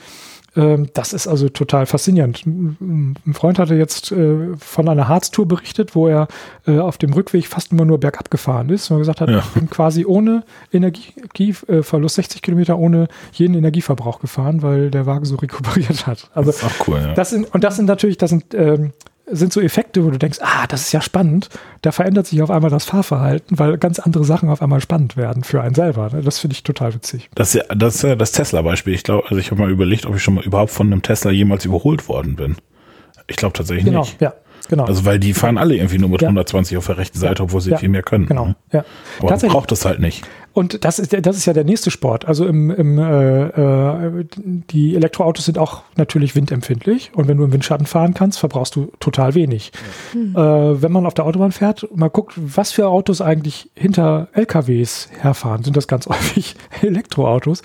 [0.54, 2.44] Ähm, das ist also total faszinierend.
[2.44, 6.28] Ein Freund hatte jetzt äh, von einer Harztour berichtet, wo er
[6.66, 9.38] äh, auf dem Rückweg fast immer nur bergab gefahren ist und gesagt hat, Ja.
[9.38, 15.36] ich bin quasi ohne Energieverlust 60 Kilometer ohne jeden Energieverbrauch gefahren, weil der Wagen so
[15.42, 16.30] rekuperiert hat.
[16.34, 17.14] Also Das ist auch cool, ja.
[17.14, 18.92] das sind, und das sind natürlich, das sind, ähm,
[19.33, 21.49] sind so Effekte, wo du denkst, ah, das ist ja spannend.
[21.83, 25.43] Da verändert sich auf einmal das Fahrverhalten, weil ganz andere Sachen auf einmal spannend werden
[25.45, 26.11] für einen selber.
[26.12, 26.22] Ne?
[26.22, 27.28] Das finde ich total witzig.
[27.35, 28.95] Das ist ja das, das Tesla-Beispiel.
[28.95, 31.30] Ich glaube, also ich habe mal überlegt, ob ich schon mal überhaupt von einem Tesla
[31.30, 32.57] jemals überholt worden bin.
[33.28, 34.20] Ich glaube tatsächlich Genau, nicht.
[34.20, 34.35] ja,
[34.68, 34.84] genau.
[34.84, 36.28] Also weil die fahren alle irgendwie nur mit Ja.
[36.28, 38.26] 120 auf der rechten Seite, obwohl sie Ja, viel mehr können.
[38.26, 38.56] genau, ne?
[38.72, 38.84] ja.
[39.20, 40.24] Aber man braucht das halt nicht.
[40.54, 42.26] Und das ist, das ist ja der nächste Sport.
[42.26, 47.10] Also im, im, äh, äh, die Elektroautos sind auch natürlich windempfindlich.
[47.14, 49.72] Und wenn du im Windschatten fahren kannst, verbrauchst du total wenig.
[50.14, 55.08] Äh, wenn man auf der Autobahn fährt, mal guckt, was für Autos eigentlich hinter LKWs
[55.20, 57.62] herfahren, sind das ganz häufig Elektroautos.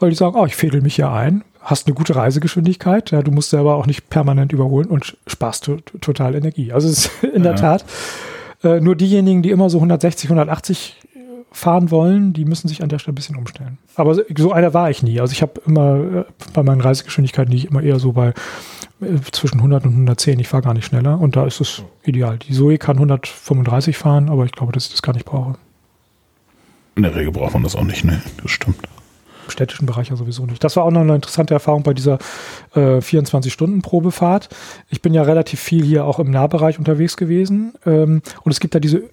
[0.00, 3.30] Weil die sagen, oh, ich fädel mich hier ein, hast eine gute Reisegeschwindigkeit, ja, du
[3.30, 6.72] musst selber auch nicht permanent überholen und sparst to total Energie.
[6.72, 7.58] Also es ist in der Ja.
[7.58, 7.84] Tat
[8.62, 11.00] äh, nur diejenigen, die immer so 160, 180
[11.52, 13.78] fahren wollen, die müssen sich an der Stelle ein bisschen umstellen.
[13.94, 15.20] Aber so- so einer war ich nie.
[15.20, 18.28] Also ich habe immer äh, bei meinen Reisegeschwindigkeiten liege ich immer eher so bei
[19.00, 20.40] äh, zwischen 100 und 110.
[20.40, 22.38] Ich fahre gar nicht schneller und da ist es ideal.
[22.38, 25.54] Die Zoe kann 135 fahren, aber ich glaube, dass ich das gar nicht brauche.
[26.96, 28.20] In der Regel braucht man das auch nicht, ne?
[28.42, 28.76] Das stimmt.
[29.48, 30.62] Städtischen Bereich ja sowieso nicht.
[30.62, 32.18] Das war auch noch eine interessante Erfahrung bei dieser
[32.74, 34.48] äh, 24-Stunden-Probefahrt.
[34.90, 38.74] Ich bin ja relativ viel hier auch im Nahbereich unterwegs gewesen ähm, und es gibt
[38.74, 39.04] da diese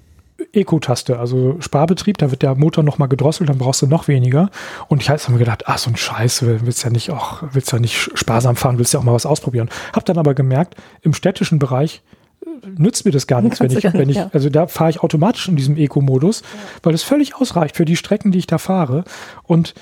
[0.54, 4.50] Eco-Taste, also Sparbetrieb, da wird der Motor nochmal gedrosselt, dann brauchst du noch weniger.
[4.88, 7.80] Und ich habe mir gedacht, ach, so ein Scheiß, willst ja nicht auch, willst ja
[7.80, 9.70] nicht sparsam fahren, willst ja auch mal was ausprobieren.
[9.94, 12.02] Hab dann aber gemerkt, im städtischen Bereich
[12.46, 15.48] äh, nützt mir das gar nichts, wenn ich, wenn ich, also da fahre ich automatisch
[15.48, 16.44] in diesem Eco-Modus,
[16.84, 19.04] weil es völlig ausreicht für die Strecken, die ich da fahre.
[19.44, 19.74] Und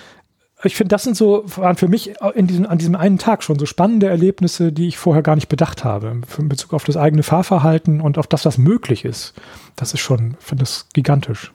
[0.64, 3.58] ich finde, das sind so, waren für mich in diesem, an diesem einen Tag schon
[3.58, 6.22] so spannende Erlebnisse, die ich vorher gar nicht bedacht habe.
[6.38, 9.34] In Bezug auf das eigene Fahrverhalten und auf das, was möglich ist.
[9.78, 11.54] Das ist schon, ich finde das gigantisch.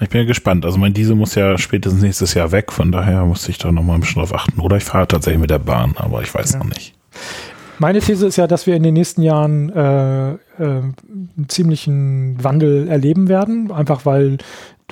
[0.00, 0.64] Ich bin ja gespannt.
[0.64, 3.96] Also mein Diesel muss ja spätestens nächstes Jahr weg, von daher muss ich da nochmal
[3.96, 4.60] ein bisschen drauf achten.
[4.60, 6.94] Oder ich fahre tatsächlich mit der Bahn, aber ich weiß noch nicht.
[7.78, 12.88] Meine These ist ja, dass wir in den nächsten Jahren äh, äh, einen ziemlichen Wandel
[12.88, 14.38] erleben werden, einfach weil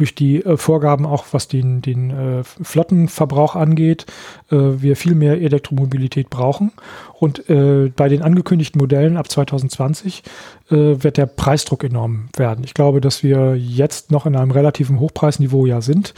[0.01, 4.07] durch die äh, Vorgaben auch was den, den äh, Flottenverbrauch angeht,
[4.51, 6.73] äh, wir viel mehr Elektromobilität brauchen.
[7.21, 10.23] Und äh, bei den angekündigten Modellen ab 2020
[10.71, 12.65] äh, wird der Preisdruck enorm werden.
[12.65, 16.15] Ich glaube, dass wir jetzt noch in einem relativen Hochpreisniveau ja sind,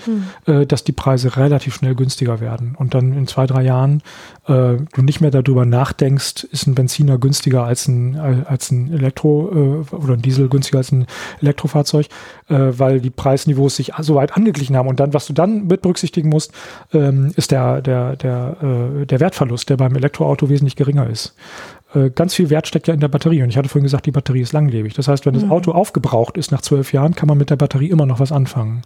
[0.47, 2.77] äh, dass die Preise relativ schnell günstiger werden.
[2.79, 4.03] Und dann in zwei, drei Jahren
[4.47, 9.85] äh, du nicht mehr darüber nachdenkst, ist ein Benziner günstiger als ein, als ein Elektro
[9.91, 11.07] äh, oder ein Diesel günstiger als ein
[11.41, 12.07] Elektrofahrzeug,
[12.49, 14.89] äh, weil die Preisniveaus sich so weit angeglichen haben.
[14.89, 16.53] Und dann, was du dann mit berücksichtigen musst,
[16.93, 18.57] ähm, ist der, der, der,
[19.05, 21.35] der Wertverlust, der beim Elektroauto wesentlich geringer ist.
[21.95, 23.43] Äh, ganz viel Wert steckt ja in der Batterie.
[23.43, 24.95] Und ich hatte vorhin gesagt, die Batterie ist langlebig.
[24.95, 27.91] Das heißt, wenn das Auto aufgebraucht ist nach zwölf Jahren, kann man mit der Batterie
[27.91, 28.83] immer noch was anfangen.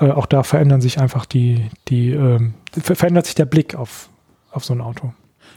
[0.00, 4.08] Äh, auch da verändern sich einfach die, die ähm, ver verändert sich der Blick auf,
[4.50, 5.12] auf so ein Auto.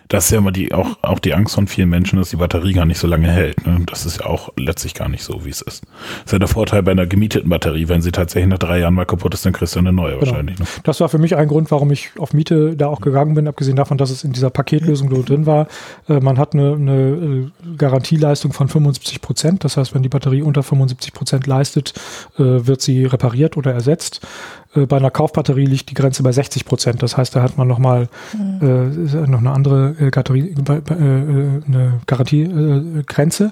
[0.09, 2.73] Das ist ja immer die, auch, auch die Angst von vielen Menschen, dass die Batterie
[2.73, 3.65] gar nicht so lange hält.
[3.65, 3.81] Ne?
[3.85, 5.83] Das ist ja auch letztlich gar nicht so, wie es ist.
[5.83, 7.87] Das ist ja der Vorteil bei einer gemieteten Batterie.
[7.87, 10.21] Wenn sie tatsächlich nach drei Jahren mal kaputt ist, dann kriegst du eine neue Genau.
[10.31, 10.59] wahrscheinlich.
[10.59, 10.65] Ne?
[10.83, 13.75] Das war für mich ein Grund, warum ich auf Miete da auch gegangen bin, abgesehen
[13.75, 15.67] davon, dass es in dieser Paketlösung so drin war.
[16.07, 19.63] Äh, man hat eine, eine äh, Garantieleistung von 75 Prozent.
[19.63, 21.93] Das heißt, wenn die Batterie unter 75 Prozent leistet,
[22.37, 24.21] äh, wird sie repariert oder ersetzt.
[24.77, 27.01] Äh, bei einer Kaufbatterie liegt die Grenze bei 60 Prozent.
[27.03, 28.09] Das heißt, da hat man nochmal
[28.61, 33.51] äh, noch eine andere äh, Garantie, äh, äh, eine Garantiegrenze.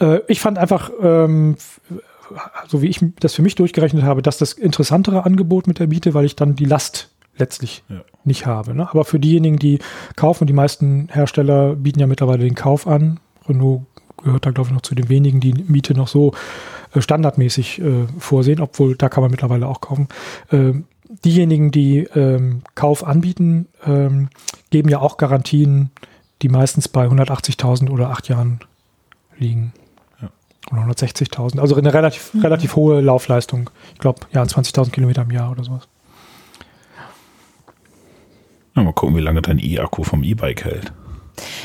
[0.00, 1.56] Äh, ich fand einfach, ähm,
[2.66, 6.14] so wie ich das für mich durchgerechnet habe, dass das interessantere Angebot mit der Miete,
[6.14, 8.02] weil ich dann die Last letztlich ja.
[8.24, 8.74] nicht habe.
[8.74, 8.88] Ne?
[8.88, 9.78] Aber für diejenigen, die
[10.16, 13.20] kaufen, die meisten Hersteller bieten ja mittlerweile den Kauf an.
[13.48, 13.82] Renault
[14.22, 16.36] gehört da, glaube ich, noch zu den wenigen, die Miete noch so äh,
[17.00, 20.08] standardmäßig äh, vorsehen, obwohl da kann man mittlerweile auch kaufen.
[20.50, 20.84] Ähm,
[21.24, 24.28] diejenigen, die ähm, Kauf anbieten, ähm,
[24.70, 25.90] geben ja auch Garantien,
[26.42, 28.60] die meistens bei 180.000 oder acht Jahren
[29.38, 29.72] liegen.
[30.20, 30.30] Ja.
[30.70, 31.60] Oder 160.000.
[31.60, 32.40] Also eine relativ, mhm.
[32.40, 33.70] relativ hohe Laufleistung.
[33.94, 35.88] Ich glaube, ja, 20.000 Kilometer im Jahr oder sowas.
[38.74, 40.92] Ja, mal gucken, wie lange dein E-Akku vom E-Bike hält.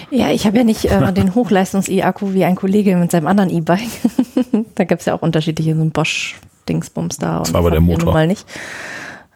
[0.09, 3.89] Ja, ich habe ja nicht äh, den Hochleistungs-E-Akku wie ein Kollege mit seinem anderen E-Bike.
[4.75, 7.39] da gibt es ja auch unterschiedliche, so ein Bosch-Dingsbums da.
[7.39, 8.13] Das war aber der Motor.
[8.13, 8.45] Mal nicht.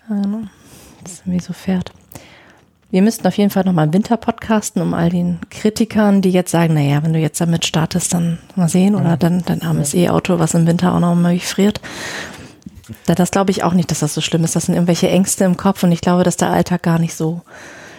[0.08, 0.42] Genau.
[1.04, 1.92] Das ist irgendwie so fährt.
[2.92, 6.52] Wir müssten auf jeden Fall nochmal im Winter podcasten, um all den Kritikern, die jetzt
[6.52, 10.40] sagen, naja, wenn du jetzt damit startest, dann mal sehen, oder dann dein armes E-Auto,
[10.40, 11.80] was im Winter auch noch mal friert.
[13.06, 14.58] Das glaube ich auch nicht, dass das so schlimm ist.
[14.58, 17.42] Das sind irgendwelche Ängste im Kopf und ich glaube, dass der Alltag gar nicht so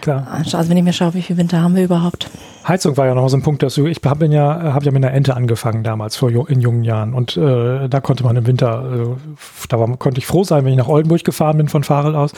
[0.03, 0.27] Klar.
[0.31, 2.29] Also wenn ich mir schaue, wie viel Winter haben wir überhaupt?
[2.67, 5.05] Heizung war ja noch so ein Punkt, dass du, ich habe ja, hab ja mit
[5.05, 8.85] einer Ente angefangen damals vor in jungen Jahren und äh, da konnte man im Winter,
[8.85, 9.17] äh,
[9.69, 12.33] da war, konnte ich froh sein, wenn ich nach Oldenburg gefahren bin von Farel aus,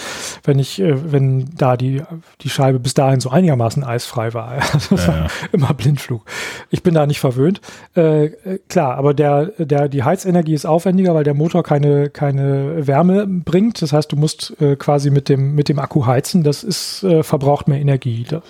[0.44, 2.02] wenn ich, äh, wenn da die
[2.40, 4.54] die Scheibe bis dahin so einigermaßen eisfrei war.
[4.74, 5.26] Also das ja, war ja.
[5.52, 6.24] immer Blindflug.
[6.70, 7.60] Ich bin da nicht verwöhnt.
[7.96, 12.86] Äh, äh, klar, aber der der die Heizenergie ist aufwendiger, weil der Motor keine keine
[12.86, 13.80] Wärme bringt.
[13.82, 16.42] Das heißt, du musst äh, quasi mit dem mit dem Akku heizen.
[16.42, 18.26] Das ist verbraucht mehr Energie.
[18.28, 18.42] Das,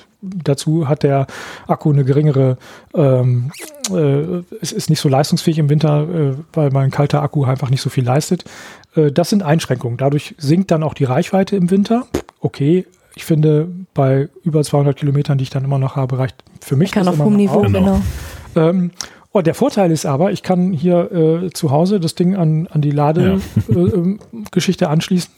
[0.42, 1.26] dazu hat der
[1.66, 2.58] Akku eine geringere,
[2.94, 3.50] ähm,
[3.90, 7.82] äh, es ist nicht so leistungsfähig im Winter, äh, weil mein kalter Akku einfach nicht
[7.82, 8.44] so viel leistet.
[8.96, 9.96] Äh, das sind Einschränkungen.
[9.96, 12.06] Dadurch sinkt dann auch die Reichweite im Winter.
[12.40, 16.76] Okay, ich finde, bei über 200 Kilometern, die ich dann immer noch habe, reicht für
[16.76, 16.92] mich.
[16.92, 18.00] Kann auf hohem Niveau, genau.
[18.56, 18.90] Ähm,
[19.36, 22.82] Oh, der Vorteil ist aber, ich kann hier äh, zu Hause das Ding an, an
[22.82, 24.90] die Ladegeschichte ja.
[24.90, 25.32] äh, anschließen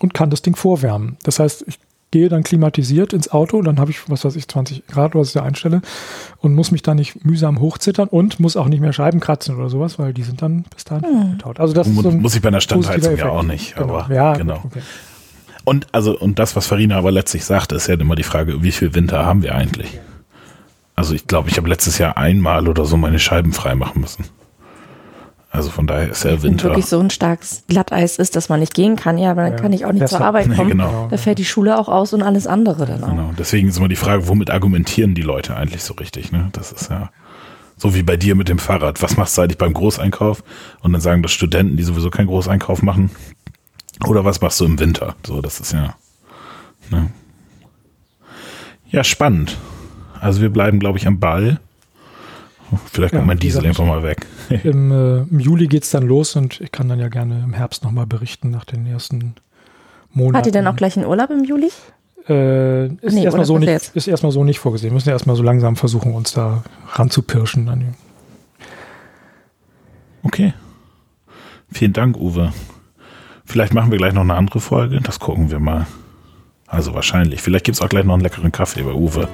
[0.00, 1.18] und kann das Ding vorwärmen.
[1.22, 1.78] Das heißt, ich
[2.12, 5.32] gehe dann klimatisiert ins Auto, dann habe ich, was weiß ich, 20 Grad, was ich
[5.32, 5.82] da einstelle
[6.38, 9.68] und muss mich da nicht mühsam hochzittern und muss auch nicht mehr Scheiben kratzen oder
[9.68, 11.32] sowas, weil die sind dann bis dahin hm.
[11.32, 11.58] getaut.
[11.58, 13.96] Also das muss, so muss ich bei einer Standheizung ja auch nicht, genau.
[13.96, 14.60] aber ja, genau.
[14.64, 14.82] Okay.
[15.64, 18.72] Und also und das, was Farina aber letztlich sagte, ist ja immer die Frage, wie
[18.72, 19.98] viel Winter haben wir eigentlich?
[20.94, 24.24] Also ich glaube, ich habe letztes Jahr einmal oder so meine Scheiben freimachen müssen.
[25.52, 26.64] Also von daher ist der Winter.
[26.64, 29.52] Wenn wirklich so ein starkes Glatteis ist, dass man nicht gehen kann, ja, aber dann
[29.52, 29.58] ja.
[29.58, 30.68] kann ich auch nicht das zur Arbeit kommen.
[30.68, 31.08] Nee, genau.
[31.10, 33.10] Da fällt die Schule auch aus und alles andere dann auch.
[33.10, 36.48] Genau, deswegen ist immer die Frage, womit argumentieren die Leute eigentlich so richtig, ne?
[36.52, 37.10] Das ist ja
[37.76, 39.02] so wie bei dir mit dem Fahrrad.
[39.02, 40.42] Was machst du eigentlich beim Großeinkauf?
[40.80, 43.10] Und dann sagen das Studenten, die sowieso keinen Großeinkauf machen.
[44.06, 45.16] Oder was machst du im Winter?
[45.26, 45.94] So, das ist ja,
[46.90, 47.10] ne?
[48.88, 49.58] Ja, spannend.
[50.20, 51.60] Also wir bleiben, glaube ich, am Ball.
[52.86, 54.26] Vielleicht kommt ja, mein Diesel einfach mal weg.
[54.64, 57.52] Im, äh, Im, Juli geht es dann los und ich kann dann ja gerne im
[57.52, 59.34] Herbst nochmal berichten nach den ersten
[60.12, 60.36] Monaten.
[60.36, 61.70] Hat ihr denn auch gleich einen Urlaub im Juli?
[62.28, 64.90] Äh, ist, nee, erstmal so nicht, ist erstmal so nicht vorgesehen.
[64.90, 66.62] Wir müssen ja erstmal so langsam versuchen, uns da
[66.92, 67.94] ranzupirschen.
[70.22, 70.54] Okay.
[71.72, 72.52] Vielen Dank, Uwe.
[73.44, 75.00] Vielleicht machen wir gleich noch eine andere Folge.
[75.00, 75.86] Das gucken wir mal.
[76.66, 77.42] Also wahrscheinlich.
[77.42, 79.28] Vielleicht gibt es auch gleich noch einen leckeren Kaffee bei Uwe.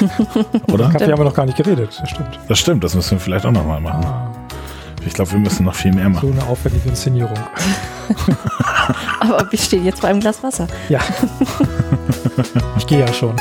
[0.72, 0.90] Oder?
[0.90, 2.38] Kaffee haben wir noch gar nicht geredet, das stimmt.
[2.48, 4.04] Das stimmt, das müssen wir vielleicht auch nochmal machen.
[4.04, 4.30] Ah.
[5.06, 6.32] Ich glaube, wir müssen noch viel mehr machen.
[6.34, 7.38] So eine aufwendige Inszenierung.
[9.20, 10.66] Aber wir stehen jetzt bei einem Glas Wasser.
[10.88, 11.00] Ja.
[12.76, 13.34] ich gehe ja schon.